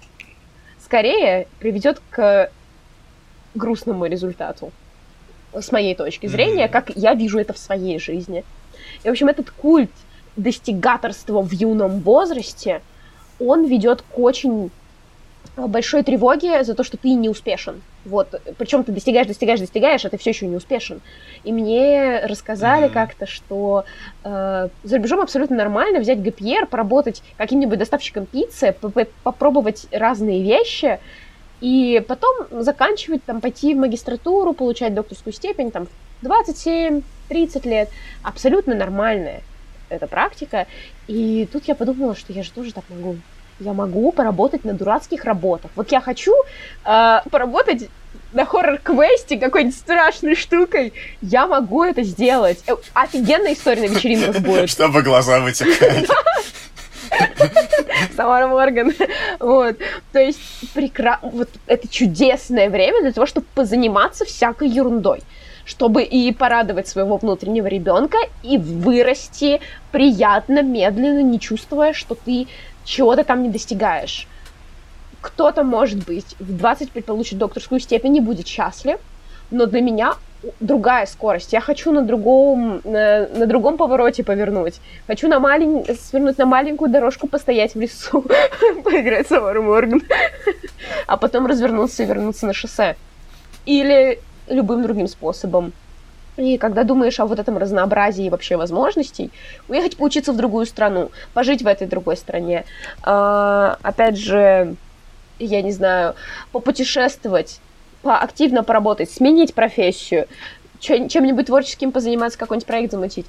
[0.80, 2.52] скорее приведет к
[3.56, 4.72] грустному результату
[5.54, 6.72] с моей точки зрения, Мгм.
[6.72, 8.44] как я вижу это в своей жизни.
[9.04, 9.92] И, в общем, этот культ
[10.36, 12.82] достигаторства в юном возрасте,
[13.40, 14.72] он ведет к очень
[15.56, 17.84] большой тревоге за то, что ты не успешен.
[18.06, 18.34] Вот.
[18.58, 21.02] Причем ты достигаешь, достигаешь, достигаешь, а ты все еще не успешен.
[21.44, 22.94] И мне рассказали Мгм.
[22.94, 23.84] как-то, что
[24.24, 28.76] э, за рубежом абсолютно нормально взять ГПР, поработать каким-нибудь доставщиком пиццы,
[29.24, 31.00] попробовать разные вещи,
[31.62, 35.88] и потом заканчивать, там, пойти в магистратуру, получать докторскую степень, там,
[36.22, 37.04] в 27-30
[37.68, 37.90] лет.
[38.24, 39.42] Абсолютно нормальная
[39.90, 40.68] эта практика.
[41.08, 43.18] И тут я подумала, что я же тоже так могу.
[43.60, 45.72] Я могу поработать на дурацких работах.
[45.76, 46.34] Вот я хочу
[46.86, 47.90] э, поработать
[48.32, 50.94] на хоррор-квесте какой-нибудь страшной штукой.
[51.22, 52.64] Я могу это сделать.
[52.68, 54.70] Э, Офигенная история на вечеринках будет.
[54.70, 56.08] Чтобы глаза вытекали.
[58.16, 58.94] Самара Морган.
[59.40, 59.78] Вот.
[60.12, 60.40] То есть
[60.74, 61.20] прекра...
[61.22, 65.22] вот это чудесное время для того, чтобы позаниматься всякой ерундой
[65.66, 72.48] чтобы и порадовать своего внутреннего ребенка, и вырасти приятно, медленно, не чувствуя, что ты
[72.86, 74.28] чего-то там не достигаешь.
[75.22, 78.98] Кто-то, может быть, в 25 получит докторскую степень и будет счастлив,
[79.52, 80.16] но для меня
[80.60, 81.54] другая скорость.
[81.54, 84.80] Я хочу на другом, на, на другом повороте повернуть.
[85.08, 85.86] Хочу на малень...
[85.96, 88.22] свернуть на маленькую дорожку, постоять в лесу,
[88.84, 90.02] поиграть Самару Морган,
[91.08, 92.96] а потом развернуться и вернуться на шоссе.
[93.66, 95.74] Или любым другим способом.
[96.38, 99.30] И когда думаешь о вот этом разнообразии вообще возможностей,
[99.68, 102.64] уехать поучиться в другую страну, пожить в этой другой стране,
[103.04, 104.76] а, опять же,
[105.38, 106.16] я не знаю,
[106.54, 107.60] попутешествовать,
[108.02, 110.28] поактивно поработать, сменить профессию,
[110.80, 113.26] чем-нибудь творческим позаниматься, какой-нибудь проект замутить.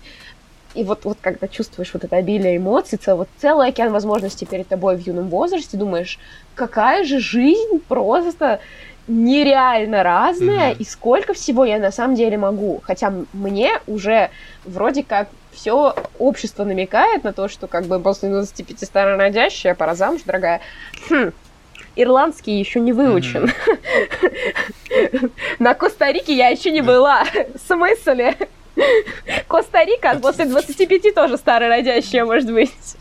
[0.74, 4.68] И вот, вот когда чувствуешь вот это обилие эмоций, цел, вот целый океан возможностей перед
[4.68, 6.18] тобой в юном возрасте, думаешь,
[6.54, 8.60] какая же жизнь просто
[9.08, 10.76] нереально разная, Мгм.
[10.78, 12.80] и сколько всего я на самом деле могу.
[12.84, 14.30] Хотя мне уже
[14.64, 20.20] вроде как все общество намекает на то, что как бы после 25 старородящая, пора замуж,
[20.24, 20.60] дорогая.
[21.08, 21.32] Хм,
[21.96, 23.50] ирландский еще не выучен.
[25.58, 27.24] На Коста-Рике я еще не была.
[27.54, 28.36] В смысле?
[29.48, 32.96] Коста-Рика после 25 тоже старородящая, может быть.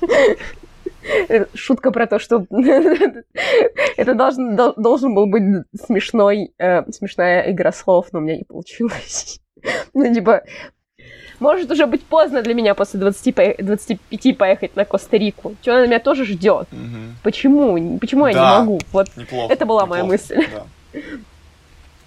[1.53, 2.45] Шутка про то, что
[3.97, 5.43] это должен, дол- должен был быть
[5.85, 9.39] смешной, э, смешная игра слов, но у меня не получилось.
[9.93, 10.43] Ну, типа,
[11.39, 15.55] может уже быть поздно для меня после 20, по- 25 поехать на Коста-Рику.
[15.61, 16.67] Что она меня тоже ждет?
[16.71, 17.17] Мгм.
[17.23, 17.97] Почему?
[17.99, 18.39] Почему я Да.
[18.51, 18.79] не могу?
[18.91, 19.53] Вот Неплохо.
[19.53, 20.47] Это была моя неплохо, мысль.
[20.53, 20.99] да.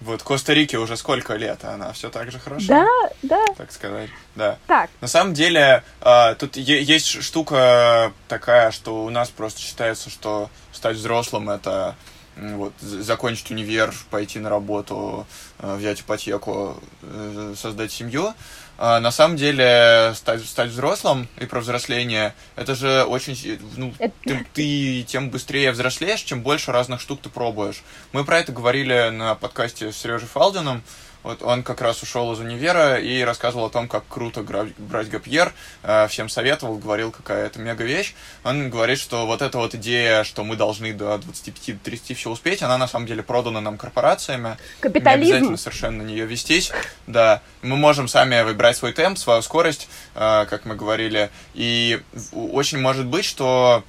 [0.01, 2.87] Вот Коста-Рике уже сколько лет, а она все так же хорошо, Да,
[3.21, 4.09] да, так сказать.
[4.35, 4.57] Да.
[4.67, 4.89] так.
[4.99, 10.97] На самом деле, а, тут есть штука такая, что у нас просто считается, что стать
[10.97, 11.95] взрослым это
[12.35, 15.25] вот, закончить универ, пойти на работу,
[15.59, 18.33] э, взять ипотеку, э, создать семью.
[18.77, 23.59] А на самом деле, стать, стать взрослым и про взросление, это же очень...
[23.77, 27.83] Ну, Это- ты, ты тем быстрее взрослеешь, чем больше разных штук ты пробуешь.
[28.13, 30.81] Мы про это говорили на подкасте с Сережей Фалдином.
[31.23, 35.53] Вот он как раз ушел из универа и рассказывал о том, как круто брать гапьер,
[35.81, 38.13] э, всем советовал, говорил, какая это мега вещь.
[38.43, 42.77] Он говорит, что вот эта вот идея, что мы должны до 25-30 все успеть, она
[42.77, 44.49] на самом деле продана нам корпорациями.
[44.49, 45.33] Не Капитализм.
[45.33, 46.71] обязательно совершенно на нее вестись.
[47.07, 51.29] Да, мы можем сами выбирать свой темп, свою скорость, э, как мы говорили.
[51.53, 52.01] И
[52.33, 53.83] очень может быть, что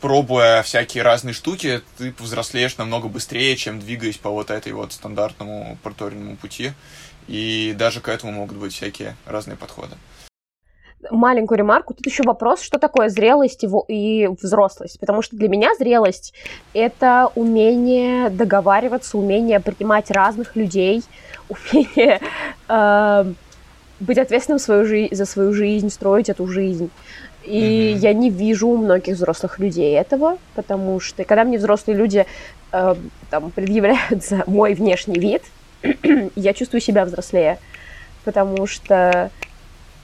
[0.00, 5.78] пробуя всякие разные штуки, ты повзрослеешь намного быстрее, чем двигаясь по вот этой вот стандартному
[5.82, 6.72] проторенному пути.
[7.28, 9.94] И даже к этому могут быть всякие разные подходы.
[11.10, 11.94] маленькую ремарку.
[11.94, 15.00] Тут еще вопрос, что такое зрелость и взрослость.
[15.00, 16.34] Потому что для меня зрелость—
[16.74, 21.02] это умение договариваться, умение принимать разных людей,
[21.48, 22.20] умение
[22.68, 23.32] э,
[24.00, 26.90] быть ответственным свою жи- за свою жизнь, строить эту жизнь.
[27.44, 27.98] И mm-hmm.
[27.98, 32.26] я не вижу у многих взрослых людей этого, потому что когда мне взрослые люди
[32.72, 32.94] э,
[33.30, 35.42] там предъявляют за мой внешний вид,
[36.36, 37.58] я чувствую себя взрослее,
[38.24, 39.30] потому что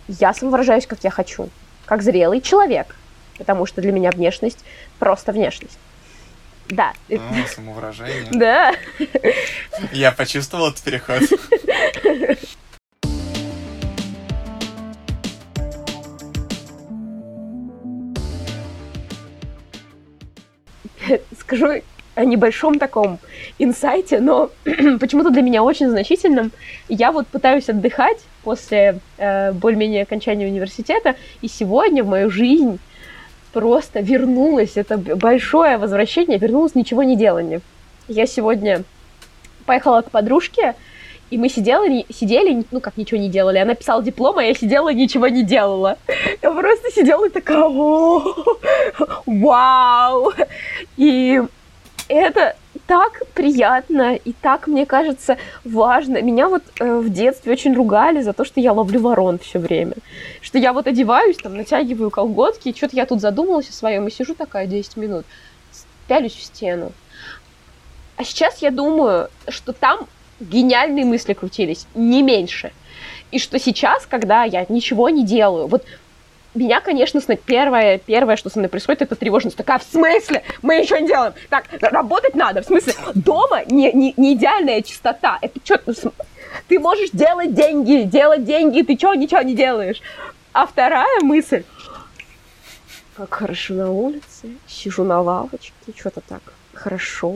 [0.08, 1.48] я самовыражаюсь, как я хочу,
[1.86, 2.96] как зрелый человек,
[3.36, 4.64] потому что для меня внешность
[4.98, 5.78] просто внешность.
[6.68, 6.92] Да.
[7.10, 8.26] А, самовыражение.
[8.32, 8.74] Да.
[9.92, 11.22] Я почувствовал этот переход.
[21.38, 21.82] Скажу
[22.14, 23.18] о небольшом таком
[23.58, 24.50] инсайте, но
[25.00, 26.50] почему-то для меня очень значительным.
[26.88, 32.78] Я вот пытаюсь отдыхать после э, более-менее окончания университета, и сегодня в мою жизнь
[33.52, 37.60] просто вернулось это большое возвращение, вернулось ничего не делание.
[38.08, 38.82] Я сегодня
[39.64, 40.74] поехала к подружке,
[41.30, 43.58] и мы сидели, сидели, ну как ничего не делали.
[43.58, 45.98] Она писала диплом, а я сидела и ничего не делала.
[46.42, 47.68] Я просто сидела и такая,
[49.26, 50.32] вау!
[50.96, 51.40] И
[52.08, 52.56] это
[52.86, 56.22] так приятно и так, мне кажется, важно.
[56.22, 59.92] Меня вот э, в детстве очень ругали за то, что я ловлю ворон все время.
[60.40, 64.10] Что я вот одеваюсь, там, натягиваю колготки, и что-то я тут задумалась о своем, и
[64.10, 65.26] сижу такая 10 минут,
[66.06, 66.92] пялюсь в стену.
[68.16, 70.08] А сейчас я думаю, что там
[70.40, 72.72] гениальные мысли крутились, не меньше.
[73.30, 75.84] И что сейчас, когда я ничего не делаю, вот
[76.54, 79.56] меня, конечно, первое, первое, что со мной происходит, это тревожность.
[79.56, 80.42] Такая, в смысле?
[80.62, 81.34] Мы ничего не делаем.
[81.50, 82.62] Так, работать надо.
[82.62, 85.38] В смысле, дома не, не, не идеальная чистота.
[85.42, 86.12] Это что,
[86.66, 90.00] ты можешь делать деньги, делать деньги, ты что, ничего не делаешь?
[90.52, 91.64] А вторая мысль,
[93.16, 97.34] как хорошо на улице, сижу на лавочке, что-то так хорошо.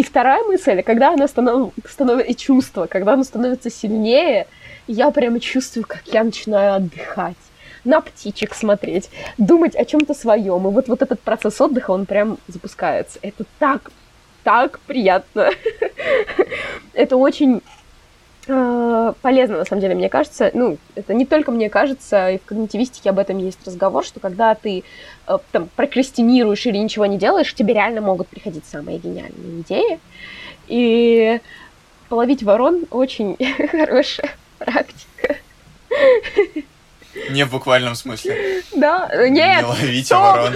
[0.00, 1.74] И вторая мысль, когда она станов...
[1.86, 4.46] становится, и чувство, когда оно становится сильнее,
[4.86, 7.36] я прямо чувствую, как я начинаю отдыхать
[7.84, 10.66] на птичек смотреть, думать о чем-то своем.
[10.66, 13.18] И вот, вот этот процесс отдыха, он прям запускается.
[13.20, 13.90] Это так,
[14.42, 15.50] так приятно.
[16.94, 17.60] Это очень
[18.46, 20.50] полезно, на самом деле, мне кажется.
[20.54, 24.54] Ну, это не только мне кажется, и в когнитивистике об этом есть разговор, что когда
[24.54, 24.82] ты
[25.26, 30.00] э, там прокрастинируешь или ничего не делаешь, тебе реально могут приходить самые гениальные идеи.
[30.68, 31.40] И
[32.08, 33.36] половить ворон очень
[33.70, 35.36] хорошая практика.
[37.30, 38.62] Не в буквальном смысле.
[38.74, 39.62] Да, нет.
[39.62, 40.54] Не ловите ворон.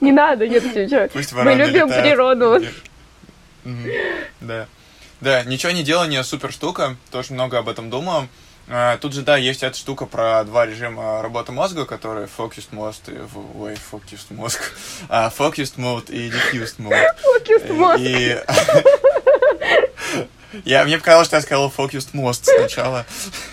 [0.00, 1.08] Не надо, нет, что.
[1.12, 2.64] Пусть Мы любим природу.
[4.40, 4.66] Да.
[5.24, 8.28] Да, ничего не делание супер штука, тоже много об этом думаю.
[8.68, 12.94] А, тут же, да, есть эта штука про два режима работы мозга, которые focused mode
[13.06, 13.58] и...
[13.58, 14.60] Ой, focused мозг.
[15.08, 17.06] А, focused mode и diffused mode.
[17.24, 18.00] Focused мозг.
[18.02, 18.38] И...
[20.66, 23.06] Я, мне показалось, что я сказал focused мост сначала.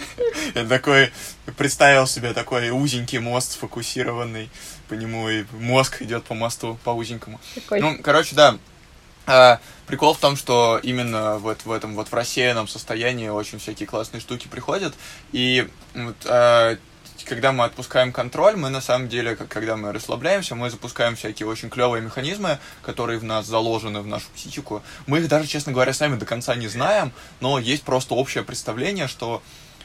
[0.55, 1.13] Я такой
[1.55, 4.49] представил себе такой узенький мост, сфокусированный
[4.89, 7.39] по нему, и мозг идет по мосту, по узенькому.
[7.55, 7.79] Такой.
[7.79, 8.57] Ну, короче, да.
[9.91, 14.21] Прикол в том, что именно вот в этом вот в рассеянном состоянии очень всякие классные
[14.21, 14.93] штуки приходят.
[15.33, 16.77] И вот, а,
[17.25, 21.69] когда мы отпускаем контроль, мы на самом деле, когда мы расслабляемся, мы запускаем всякие очень
[21.69, 24.81] клевые механизмы, которые в нас заложены в нашу психику.
[25.07, 27.11] Мы их даже, честно говоря, сами до конца не знаем,
[27.41, 29.43] но есть просто общее представление, что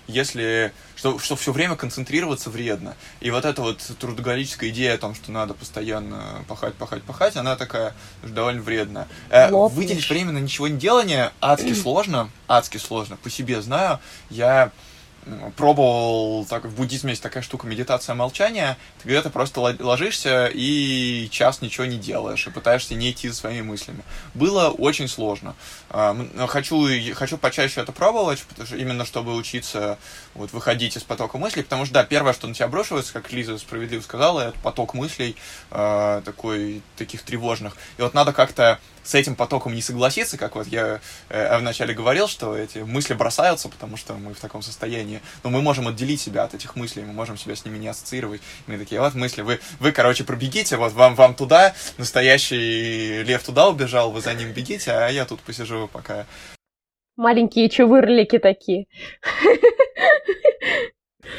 [0.08, 2.94] если что, что все время концентрироваться вредно.
[3.20, 7.56] И вот эта вот трудоголическая идея о том, что надо постоянно пахать, пахать, пахать, она
[7.56, 9.08] такая довольно вредная.
[9.30, 13.16] Э, выделить время на ничего не делание адски сложно, адски сложно.
[13.16, 14.00] По себе знаю,
[14.30, 14.72] я
[15.56, 21.62] пробовал, так, в буддизме есть такая штука медитация молчания, ты где-то просто ложишься и час
[21.62, 24.02] ничего не делаешь, и пытаешься не идти за своими мыслями.
[24.34, 25.54] Было очень сложно.
[25.90, 26.16] А,
[26.48, 29.98] хочу, хочу почаще это пробовать, потому что, именно чтобы учиться
[30.34, 33.58] вот, выходить из потока мыслей, потому что, да, первое, что на тебя обрушивается, как Лиза
[33.58, 35.36] справедливо сказала, это поток мыслей
[35.70, 37.76] э, такой, таких тревожных.
[37.98, 42.26] И вот надо как-то с этим потоком не согласиться, как вот я э, вначале говорил,
[42.26, 46.44] что эти мысли бросаются, потому что мы в таком состоянии, но мы можем отделить себя
[46.44, 48.40] от этих мыслей, мы можем себя с ними не ассоциировать.
[48.66, 53.68] Мы такие, вот мысли, вы, вы короче, пробегите, вот вам, вам туда, настоящий лев туда
[53.68, 56.26] убежал, вы за ним бегите, а я тут посижу пока.
[57.16, 58.86] Маленькие чувырлики такие.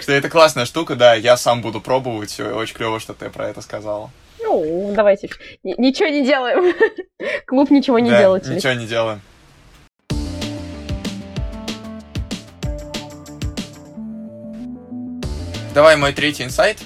[0.02, 3.62] Что это классная штука, да, я сам буду пробовать, очень клево, что ты про это
[3.62, 4.12] сказала.
[4.40, 5.30] Ну, давайте.
[5.64, 6.74] ничего не делаем.
[7.48, 8.48] Клуб ничего не да, делает.
[8.48, 9.22] Ничего не делаем.
[15.78, 16.80] Давай мой третий инсайт.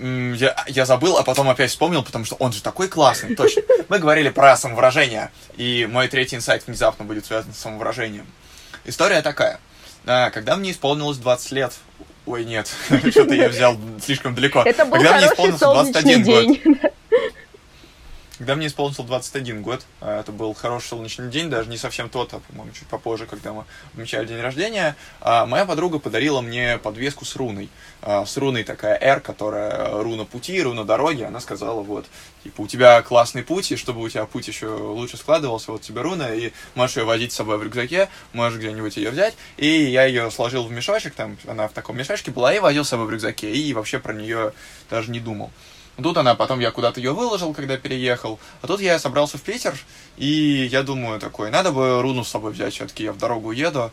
[0.00, 3.62] Я, я забыл, а потом опять вспомнил, потому что он же такой классный, точно.
[3.88, 8.26] Мы говорили про самовыражение, и мой третий инсайт внезапно будет связан с самовыражением.
[8.84, 9.60] История такая.
[10.04, 11.72] Когда мне исполнилось 20 лет,
[12.26, 12.68] Ой, нет,
[13.10, 14.62] что-то я взял слишком далеко.
[14.64, 16.60] Это был Когда мне исполнился 21 день.
[16.64, 16.92] год.
[18.38, 22.34] Когда мне исполнился 21 год, а, это был хороший солнечный день, даже не совсем тот,
[22.34, 27.24] а, по-моему, чуть попозже, когда мы отмечали день рождения, а, моя подруга подарила мне подвеску
[27.24, 27.70] с руной.
[28.02, 31.22] С руной такая R, которая руна пути, руна дороги.
[31.22, 32.06] Она сказала, вот,
[32.44, 36.02] типа, у тебя классный путь, и чтобы у тебя путь еще лучше складывался, вот тебе
[36.02, 39.34] руна, и можешь ее возить с собой в рюкзаке, можешь где-нибудь ее взять.
[39.56, 42.90] И я ее сложил в мешочек, там она в таком мешочке была, и возил с
[42.90, 44.52] собой в рюкзаке, и вообще про нее
[44.88, 45.50] даже не думал.
[46.02, 48.38] Тут она, потом я куда-то ее выложил, когда переехал.
[48.60, 49.74] А тут я собрался в Питер,
[50.18, 53.90] и я думаю такой, надо бы руну с собой взять, все-таки я в дорогу еду,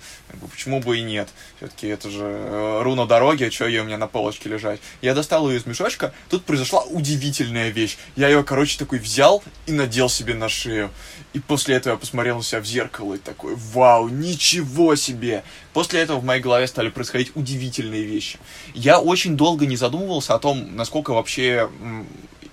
[0.51, 1.29] почему бы и нет.
[1.57, 4.81] Все-таки это же э, руна дороги, что ее у меня на полочке лежать.
[5.01, 7.97] Я достал ее из мешочка, тут произошла удивительная вещь.
[8.15, 10.91] Я ее, короче, такой взял и надел себе на шею.
[11.33, 15.43] И после этого я посмотрел на себя в зеркало и такой, вау, ничего себе!
[15.73, 18.37] После этого в моей голове стали происходить удивительные вещи.
[18.75, 21.69] Я очень долго не задумывался о том, насколько вообще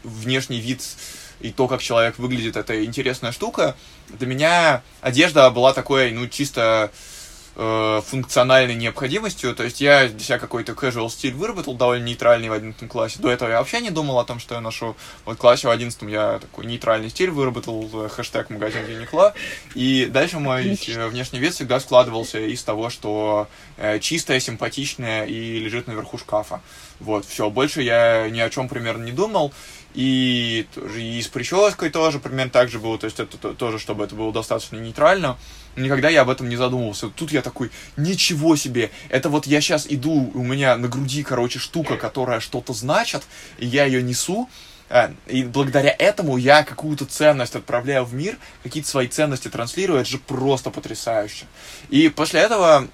[0.03, 0.83] внешний вид
[1.41, 3.76] и то, как человек выглядит, это интересная штука.
[4.09, 6.91] Для меня одежда была такой, ну, чисто
[7.57, 9.55] э, функциональной необходимостью.
[9.55, 13.18] То есть я для себя какой-то casual стиль выработал, довольно нейтральный в 11 классе.
[13.20, 14.96] До этого я вообще не думал о том, что я ношу.
[15.24, 19.34] Вот в классе в 11 я такой нейтральный стиль выработал, э, хэштег магазин Юникла.
[19.74, 21.09] И дальше мой Отлично.
[21.09, 26.61] внешний вид всегда складывался из того, что э, чистое, симпатичное и лежит наверху шкафа.
[27.01, 29.53] Вот, все, больше я ни о чем примерно не думал.
[29.95, 30.66] И,
[30.97, 34.32] и с прической тоже примерно так же было, то есть это тоже, чтобы это было
[34.32, 35.36] достаточно нейтрально.
[35.76, 37.09] Никогда я об этом не задумывался.
[37.09, 41.59] Тут я такой, ничего себе, это вот я сейчас иду, у меня на груди, короче,
[41.59, 43.22] штука, которая что-то значит,
[43.59, 44.49] и я ее несу,
[44.93, 50.11] а, и благодаря этому я какую-то ценность отправляю в мир, какие-то свои ценности транслирую, это
[50.11, 51.47] же просто потрясающе.
[51.91, 52.88] И после этого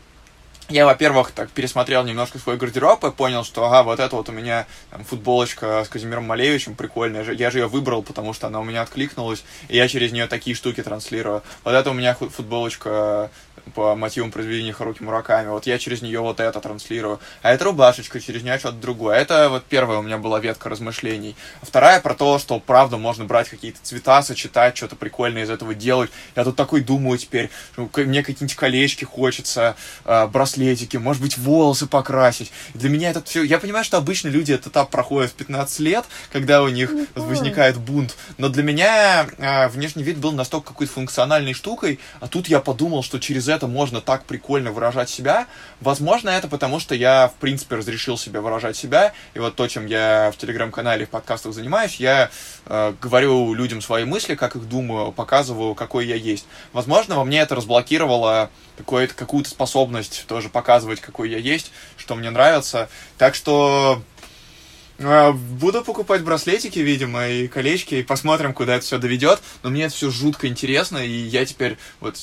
[0.69, 4.33] я, во-первых, так пересмотрел немножко свой гардероб и понял, что, ага, вот это вот у
[4.33, 7.25] меня там, футболочка с Казимиром Малевичем прикольная.
[7.33, 10.57] Я же ее выбрал, потому что она у меня откликнулась, и я через нее такие
[10.57, 11.43] штуки транслирую.
[11.64, 13.31] Вот это у меня футболочка
[13.75, 15.49] по мотивам произведения Харуки Мураками.
[15.49, 17.21] Вот я через нее вот это транслирую.
[17.43, 19.17] А это рубашечка, через нее что-то другое.
[19.17, 21.37] Это вот первая у меня была ветка размышлений.
[21.62, 25.75] А вторая про то, что правда можно брать какие-то цвета, сочетать, что-то прикольное из этого
[25.75, 26.11] делать.
[26.35, 32.50] Я тут такой думаю теперь, мне какие-нибудь колечки хочется, а, браслетики, может быть, волосы покрасить.
[32.74, 33.42] И для меня это все...
[33.42, 37.07] Я понимаю, что обычно люди этот этап проходят в 15 лет, когда у них mm
[37.26, 38.16] возникает бунт.
[38.38, 43.02] Но для меня э, внешний вид был настолько какой-то функциональной штукой, а тут я подумал,
[43.02, 45.46] что через это можно так прикольно выражать себя.
[45.80, 49.12] Возможно, это потому, что я, в принципе, разрешил себе выражать себя.
[49.34, 52.30] И вот то, чем я в телеграм-канале, в подкастах занимаюсь, я
[52.66, 56.46] э, говорю людям свои мысли, как их думаю, показываю, какой я есть.
[56.72, 58.50] Возможно, во мне это разблокировало
[58.84, 62.88] какую-то способность тоже показывать, какой я есть, что мне нравится.
[63.18, 64.03] Так что
[64.99, 69.40] э, Буду покупать браслетики, видимо, и колечки, и посмотрим, куда это все доведет.
[69.62, 72.16] Но мне это все жутко интересно, и я теперь вот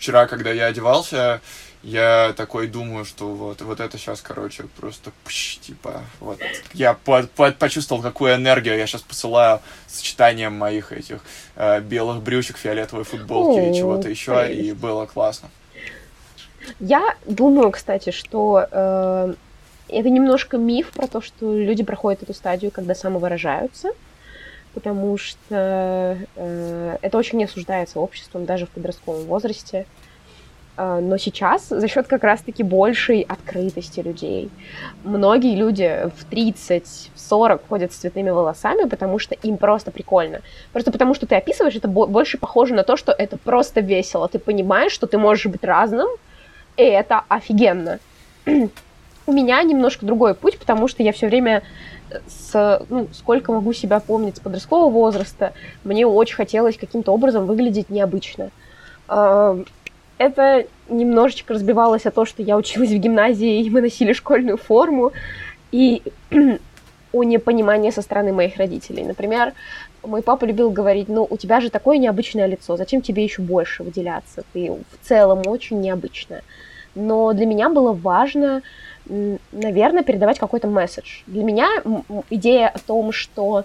[0.00, 1.40] вчера, когда я одевался,
[1.82, 6.38] я такой думаю, что вот, вот это сейчас, короче, просто пш, типа, вот,
[6.74, 11.20] я по, по, почувствовал, какую энергию я сейчас посылаю сочетанием моих этих
[11.56, 14.60] э, белых брючек, фиолетовой футболки О, и чего-то еще, конечно.
[14.60, 15.48] и было классно.
[16.78, 19.34] Я думаю, кстати, что э,
[19.88, 23.90] это немножко миф про то, что люди проходят эту стадию, когда самовыражаются
[24.74, 29.86] потому что э, это очень не осуждается обществом даже в подростковом возрасте.
[30.76, 34.50] Э, но сейчас за счет как раз-таки большей открытости людей.
[35.04, 40.40] Многие люди в 30, в 40 ходят с цветными волосами, потому что им просто прикольно.
[40.72, 44.28] Просто потому что ты описываешь, это больше похоже на то, что это просто весело.
[44.28, 46.08] Ты понимаешь, что ты можешь быть разным,
[46.80, 47.98] и это офигенно.
[48.46, 51.62] У меня немножко другой путь, потому что я все время
[52.26, 55.52] с, ну, сколько могу себя помнить с подросткового возраста,
[55.84, 58.50] мне очень хотелось каким-то образом выглядеть необычно.
[60.18, 65.12] Это немножечко разбивалось о том, что я училась в гимназии, и мы носили школьную форму,
[65.72, 66.02] и
[67.12, 69.04] о непонимании со стороны моих родителей.
[69.04, 69.54] Например,
[70.02, 73.82] мой папа любил говорить, ну, у тебя же такое необычное лицо, зачем тебе еще больше
[73.82, 74.44] выделяться?
[74.52, 76.42] Ты в целом очень необычная.
[76.94, 78.62] Но для меня было важно
[79.52, 81.22] наверное, передавать какой-то месседж.
[81.26, 81.68] Для меня
[82.30, 83.64] идея о том, что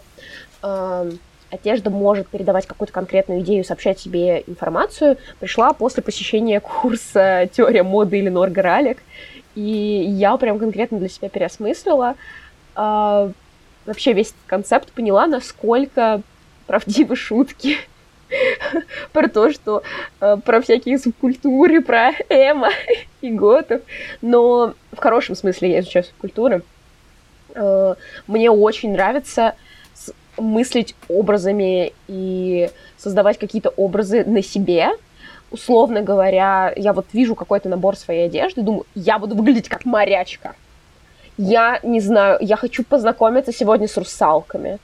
[0.64, 1.12] э,
[1.52, 8.20] одежда может передавать какую-то конкретную идею, сообщать себе информацию, пришла после посещения курса «Теория моды»
[8.20, 8.98] или Норга Ралик.
[9.56, 12.16] И я прям конкретно для себя переосмыслила.
[12.76, 13.30] Э,
[13.86, 16.22] вообще весь концепт поняла, насколько
[16.66, 17.78] правдивы шутки
[19.12, 19.84] про то, что
[20.22, 22.70] э, про всякие субкультуры, про эмо
[23.22, 23.82] и готов.
[24.22, 26.64] Но в хорошем смысле я изучаю субкультуры.
[27.54, 27.96] Э,
[28.28, 29.56] мне очень нравится
[30.38, 34.90] мыслить образами и создавать какие-то образы на себе.
[35.52, 40.56] Условно говоря, я вот вижу какой-то набор своей одежды, думаю, я буду выглядеть как морячка.
[41.38, 44.80] Я не знаю, я хочу познакомиться сегодня с русалками.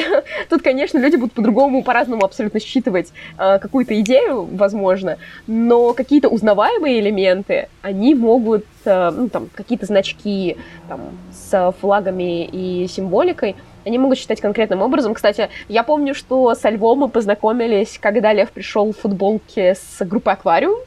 [0.48, 7.00] Тут, конечно, люди будут по-другому, по-разному абсолютно считывать э, какую-то идею, возможно, но какие-то узнаваемые
[7.00, 10.56] элементы, они могут, э, ну, там, какие-то значки
[10.88, 11.00] там,
[11.32, 15.14] с флагами и символикой, они могут считать конкретным образом.
[15.14, 20.30] Кстати, я помню, что со Львом мы познакомились, когда Лев пришел в футболке с группы
[20.30, 20.78] «Аквариум».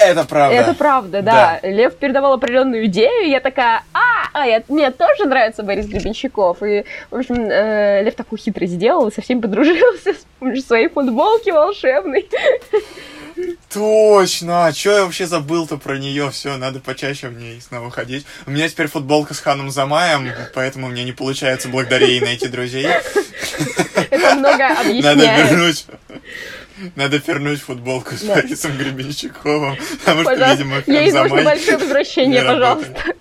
[0.00, 0.56] Это правда.
[0.56, 1.60] Это правда, да.
[1.62, 1.68] да.
[1.68, 6.62] Лев передавал определенную идею, и я такая, а, а я, мне тоже нравится Борис Гребенщиков.
[6.62, 10.88] И, в общем, э, Лев такую хитрость сделал и со всеми подружился с помощью своей
[10.88, 12.28] футболки волшебной.
[13.72, 14.66] Точно!
[14.66, 16.30] А что я вообще забыл-то про нее?
[16.30, 18.26] Все, надо почаще в ней снова ходить.
[18.46, 22.88] У меня теперь футболка с Ханом Замаем, поэтому мне не получается благодаря ей найти друзей.
[24.10, 25.04] Это много объясняет.
[25.04, 25.86] Надо вернуть
[26.96, 28.36] надо вернуть футболку с да.
[28.36, 33.14] Борисом Гребенщиковым, потому что, видимо, Ей нужно большое возвращение, пожалуйста.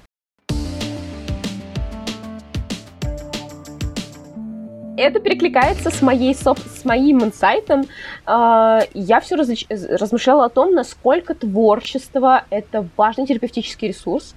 [4.99, 7.85] это перекликается с, моей, с моим инсайтом.
[8.25, 14.35] А, я все размышляла о том, насколько творчество— это важный терапевтический ресурс.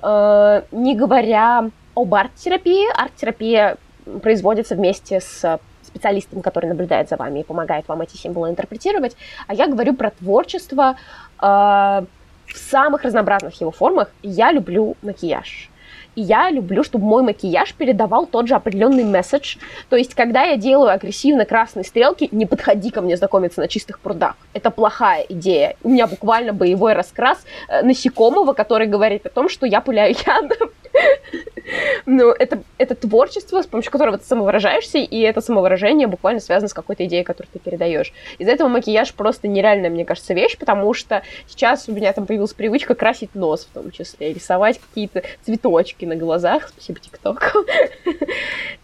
[0.00, 3.76] А, не говоря об арт-терапии, арт-терапия
[4.22, 5.58] производится вместе с
[5.94, 9.16] специалистом, который наблюдает за вами и помогает вам эти символы интерпретировать,
[9.46, 10.96] а я говорю про творчество
[11.40, 14.10] э, в самых разнообразных его формах.
[14.22, 15.70] Я люблю макияж.
[16.16, 19.56] И я люблю, чтобы мой макияж передавал тот же определенный месседж.
[19.88, 24.00] То есть, когда я делаю агрессивно красные стрелки, не подходи ко мне знакомиться на чистых
[24.00, 24.36] прудах.
[24.52, 25.76] Это плохая идея.
[25.82, 30.70] У меня буквально боевой раскрас э, насекомого, который говорит о том, что я пуляю ядом.
[32.06, 36.74] Ну, это, это творчество, с помощью которого ты самовыражаешься, и это самовыражение буквально связано с
[36.74, 38.12] какой-то идеей, которую ты передаешь.
[38.38, 42.52] Из-за этого макияж просто нереальная, мне кажется, вещь, потому что сейчас у меня там появилась
[42.52, 47.66] привычка красить нос в том числе, рисовать какие-то цветочки на глазах, спасибо ТикТоку.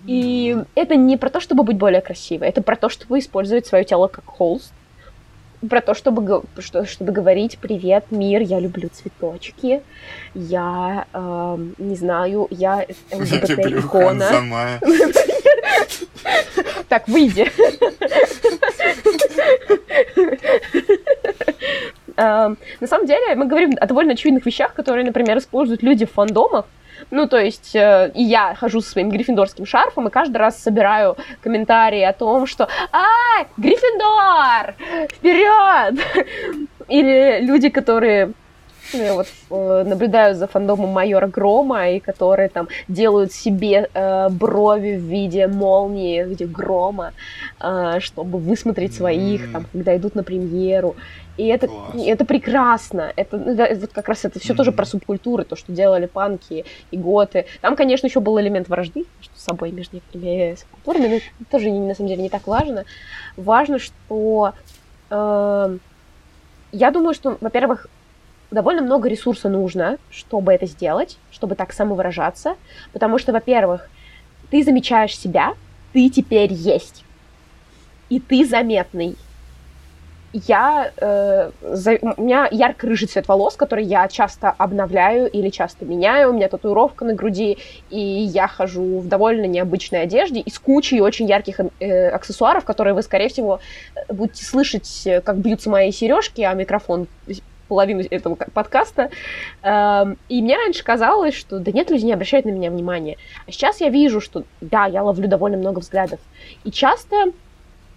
[0.06, 3.84] И это не про то, чтобы быть более красивой, это про то, чтобы использовать свое
[3.84, 4.72] тело как холст,
[5.68, 9.82] про то, чтобы, что, чтобы говорить «Привет, мир, я люблю цветочки,
[10.34, 14.46] я, э, не знаю, я ЛГБТ-икона».
[16.88, 17.48] Так, выйди.
[22.16, 26.10] Эм, на самом деле, мы говорим о довольно очевидных вещах, которые, например, используют люди в
[26.10, 26.66] фандомах,
[27.10, 32.02] ну, то есть, э, я хожу со своим гриффиндорским шарфом и каждый раз собираю комментарии
[32.02, 34.74] о том, что «А, Гриффиндор!
[35.10, 36.00] Вперед!»
[36.88, 38.32] Или люди, которые
[38.92, 44.96] я вот э, наблюдаю за фандомом майора Грома, и которые там делают себе э, брови
[44.96, 47.12] в виде молнии, в виде грома,
[47.60, 49.52] э, чтобы высмотреть своих, mm-hmm.
[49.52, 50.96] там, когда идут на премьеру.
[51.36, 53.12] И это, это прекрасно.
[53.16, 54.56] Это, ну, вот как раз это все mm-hmm.
[54.56, 57.46] тоже про субкультуры, то, что делали панки и готы.
[57.60, 61.94] Там, конечно, еще был элемент вражды между собой, между некоторыми субкультурами, но это тоже, на
[61.94, 62.84] самом деле, не так важно.
[63.36, 64.52] Важно, что...
[65.10, 65.78] Э,
[66.72, 67.88] я думаю, что, во-первых,
[68.50, 72.56] довольно много ресурса нужно, чтобы это сделать, чтобы так самовыражаться,
[72.92, 73.88] потому что, во-первых,
[74.50, 75.54] ты замечаешь себя,
[75.92, 77.04] ты теперь есть,
[78.08, 79.16] и ты заметный,
[80.32, 86.30] я, э, за, у меня ярко-рыжий цвет волос, который я часто обновляю или часто меняю,
[86.30, 87.58] у меня татуировка на груди,
[87.90, 92.94] и я хожу в довольно необычной одежде и с кучей очень ярких э, аксессуаров, которые
[92.94, 93.58] вы, скорее всего,
[94.08, 97.08] будете слышать, как бьются мои сережки, а микрофон
[97.70, 99.10] половину этого подкаста.
[99.62, 103.16] Э, и мне раньше казалось, что да нет, люди не обращают на меня внимания.
[103.46, 106.18] А сейчас я вижу, что да, я ловлю довольно много взглядов.
[106.64, 107.32] И часто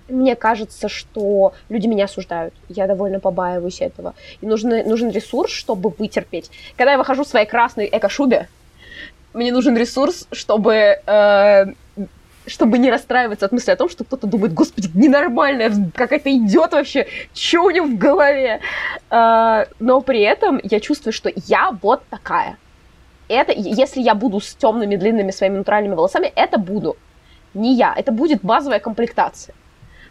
[0.08, 2.54] мне кажется, что люди меня осуждают.
[2.70, 4.14] Я довольно побаиваюсь этого.
[4.42, 6.52] И нужен, нужен ресурс, чтобы вытерпеть.
[6.78, 8.48] Когда я выхожу в своей красной эко-шубе,
[9.34, 11.66] мне нужен ресурс, чтобы, э,
[12.46, 17.08] чтобы не расстраиваться от мысли о том, что кто-то думает, господи, ненормальная, какая-то идет вообще,
[17.34, 18.60] что у него в голове.
[19.10, 22.58] Э, но при этом я чувствую, что я вот такая.
[23.28, 26.98] Это, если я буду с темными длинными своими натуральными волосами, это буду.
[27.54, 29.56] Не я, это будет базовая комплектация.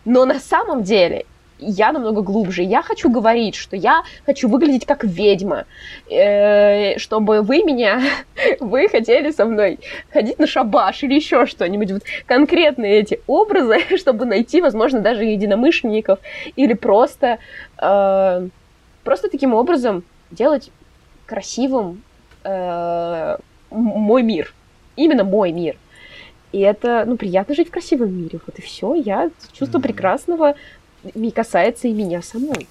[0.05, 1.27] Но на самом деле
[1.63, 2.63] я намного глубже.
[2.63, 5.65] Я хочу говорить, что я хочу выглядеть как ведьма,
[6.11, 8.03] э, чтобы вы меня,
[8.61, 9.79] вы хотели со мной
[10.13, 11.93] ходить на шабаш или еще что-нибудь.
[11.93, 16.19] Вот конкретные эти образы, чтобы найти, возможно, даже единомышленников
[16.57, 17.39] или просто,
[17.81, 18.49] э,
[19.05, 20.71] просто таким образом делать
[21.27, 22.03] красивым
[22.45, 23.37] э,
[23.71, 24.53] мой мир.
[24.97, 25.77] Именно мой мир.
[26.53, 28.39] И это, ну, приятно жить в красивом мире.
[28.47, 28.95] Вот и все.
[28.95, 29.83] Я чувство mm-hmm.
[29.83, 30.55] прекрасного
[31.35, 32.69] касается и меня самой.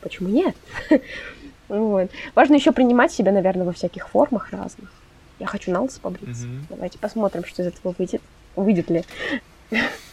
[0.00, 0.54] Почему нет?
[1.68, 2.10] вот.
[2.34, 4.92] Важно еще принимать себя, наверное, во всяких формах разных.
[5.38, 6.46] Я хочу на лысо побриться.
[6.46, 6.64] Mm-hmm.
[6.70, 8.22] Давайте посмотрим, что из этого выйдет.
[8.54, 9.04] Выйдет ли.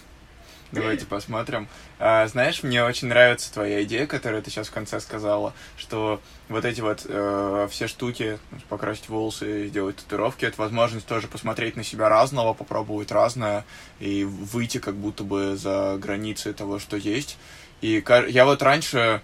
[0.71, 1.67] Давайте посмотрим.
[1.99, 6.63] А, знаешь, мне очень нравится твоя идея, которую ты сейчас в конце сказала, что вот
[6.63, 12.07] эти вот э, все штуки, покрасить волосы, сделать татуировки, это возможность тоже посмотреть на себя
[12.07, 13.65] разного, попробовать разное
[13.99, 17.37] и выйти как будто бы за границы того, что есть.
[17.81, 19.21] И я вот раньше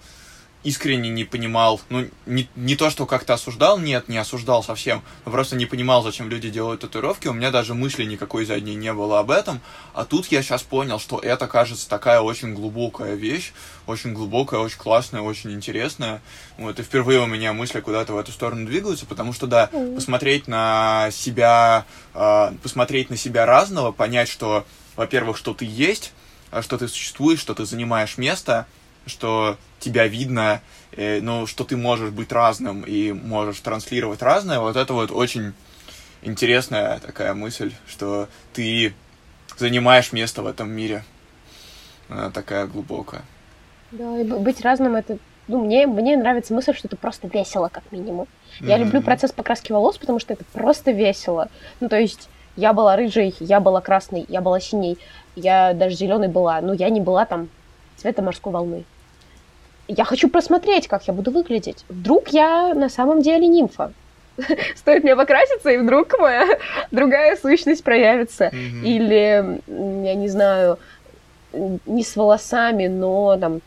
[0.63, 5.31] искренне не понимал, ну, не, не то, что как-то осуждал, нет, не осуждал совсем, но
[5.31, 9.19] просто не понимал, зачем люди делают татуировки, у меня даже мысли никакой задней не было
[9.19, 9.61] об этом,
[9.93, 13.53] а тут я сейчас понял, что это, кажется, такая очень глубокая вещь,
[13.85, 16.21] очень глубокая, очень классная, очень интересная,
[16.57, 20.47] вот, и впервые у меня мысли куда-то в эту сторону двигаются, потому что, да, посмотреть
[20.47, 26.11] на себя, э, посмотреть на себя разного, понять, что, во-первых, что ты есть,
[26.51, 28.65] а что ты существуешь, что ты занимаешь место,
[29.05, 30.61] что тебя видно,
[30.91, 35.53] э, ну, что ты можешь быть разным и можешь транслировать разное, вот это вот очень
[36.21, 38.93] интересная такая мысль, что ты
[39.57, 41.03] занимаешь место в этом мире.
[42.09, 43.21] Она такая глубокая.
[43.91, 45.17] Да, и быть разным это
[45.47, 48.27] ну, мне, мне нравится мысль, что это просто весело, как минимум.
[48.59, 48.79] Я mm-hmm.
[48.79, 51.47] люблю процесс покраски волос, потому что это просто весело.
[51.79, 54.97] Ну, то есть, я была рыжей, я была красной, я была синей,
[55.37, 57.47] я даже зеленой была, но я не была там
[57.95, 58.83] цвета морской волны
[59.87, 61.85] я хочу просмотреть, как я буду выглядеть.
[61.89, 63.91] Вдруг я на самом деле нимфа.
[64.75, 66.45] Стоит мне покраситься, и вдруг моя
[66.91, 68.45] другая сущность проявится.
[68.45, 68.83] Mm-hmm.
[68.83, 69.61] Или,
[70.05, 70.77] я не знаю,
[71.53, 73.61] не с волосами, но там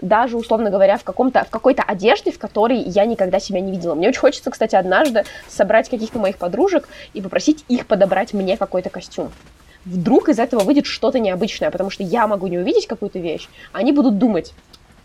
[0.00, 3.94] даже, условно говоря, в, каком-то, в какой-то одежде, в которой я никогда себя не видела.
[3.94, 8.90] Мне очень хочется, кстати, однажды собрать каких-то моих подружек и попросить их подобрать мне какой-то
[8.90, 9.32] костюм.
[9.84, 13.78] Вдруг из этого выйдет что-то необычное, потому что я могу не увидеть какую-то вещь, а
[13.78, 14.52] они будут думать,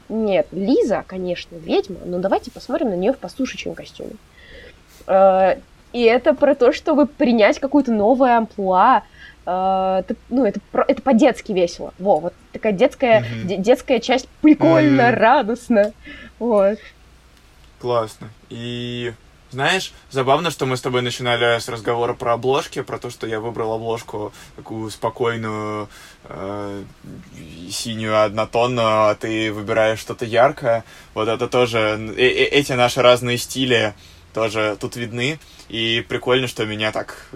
[0.10, 4.14] нет, Лиза, конечно, ведьма, но давайте посмотрим на нее в послушающем костюме.
[5.08, 5.58] Э,
[5.92, 9.04] и это про то, чтобы принять какую-то новую амплуа.
[9.46, 11.94] Э, ну, это, это по-детски весело.
[12.00, 13.58] Во, вот такая детская, mm-hmm.
[13.58, 15.94] детская часть прикольно, радостно.
[16.40, 16.80] Вот.
[17.80, 18.30] Классно.
[18.50, 19.14] И
[19.54, 23.40] знаешь, забавно, что мы с тобой начинали с разговора про обложки, про то, что я
[23.40, 25.88] выбрал обложку такую спокойную,
[26.24, 26.84] э,
[27.70, 30.84] синюю, однотонную, а ты выбираешь что-то яркое.
[31.14, 33.94] Вот это тоже, э -э эти наши разные стили
[34.34, 35.40] тоже тут видны.
[35.70, 37.28] И прикольно, что меня так,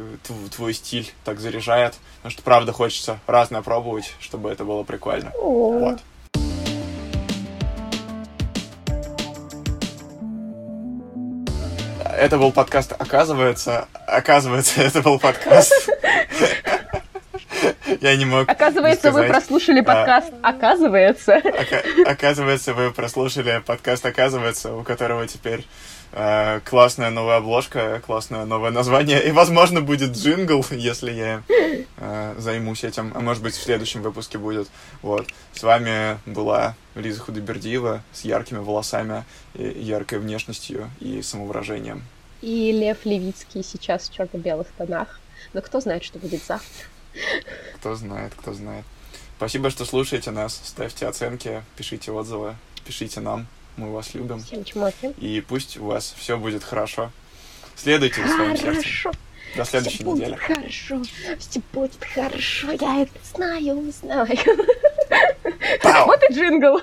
[0.55, 1.95] твой стиль так заряжает.
[2.17, 5.31] Потому что, правда, хочется разное пробовать, чтобы это было прикольно.
[5.39, 5.99] Вот.
[12.17, 15.89] Это был подкаст, оказывается, оказывается, это был подкаст.
[18.01, 18.49] Я не мог.
[18.49, 20.33] Оказывается, вы прослушали а, подкаст.
[20.41, 21.41] Оказывается.
[22.05, 24.05] Оказывается, вы прослушали подкаст.
[24.05, 25.65] Оказывается, у которого теперь
[26.11, 29.23] э, классная новая обложка, классное новое название.
[29.23, 31.43] И, возможно, будет джингл, если я
[31.97, 33.13] э, займусь этим.
[33.15, 34.67] А может быть, в следующем выпуске будет.
[35.01, 35.27] Вот.
[35.53, 42.03] С вами была Лиза Худобердиева с яркими волосами, и яркой внешностью и самовыражением.
[42.41, 45.19] И Лев Левицкий сейчас в черно-белых тонах.
[45.53, 46.85] Но кто знает, что будет завтра.
[47.75, 48.85] Кто знает, кто знает.
[49.37, 50.59] Спасибо, что слушаете нас.
[50.63, 53.47] Ставьте оценки, пишите отзывы, пишите нам.
[53.75, 54.39] Мы вас любим.
[54.39, 55.13] Всем чмоки.
[55.19, 57.11] И пусть у вас все будет хорошо.
[57.75, 59.11] Следуйте за своим сердцем.
[59.55, 60.31] До следующей все недели.
[60.31, 61.01] Будет хорошо.
[61.39, 62.71] Все будет хорошо.
[62.71, 64.27] Я это знаю, знаю.
[66.05, 66.79] Вот и джингл.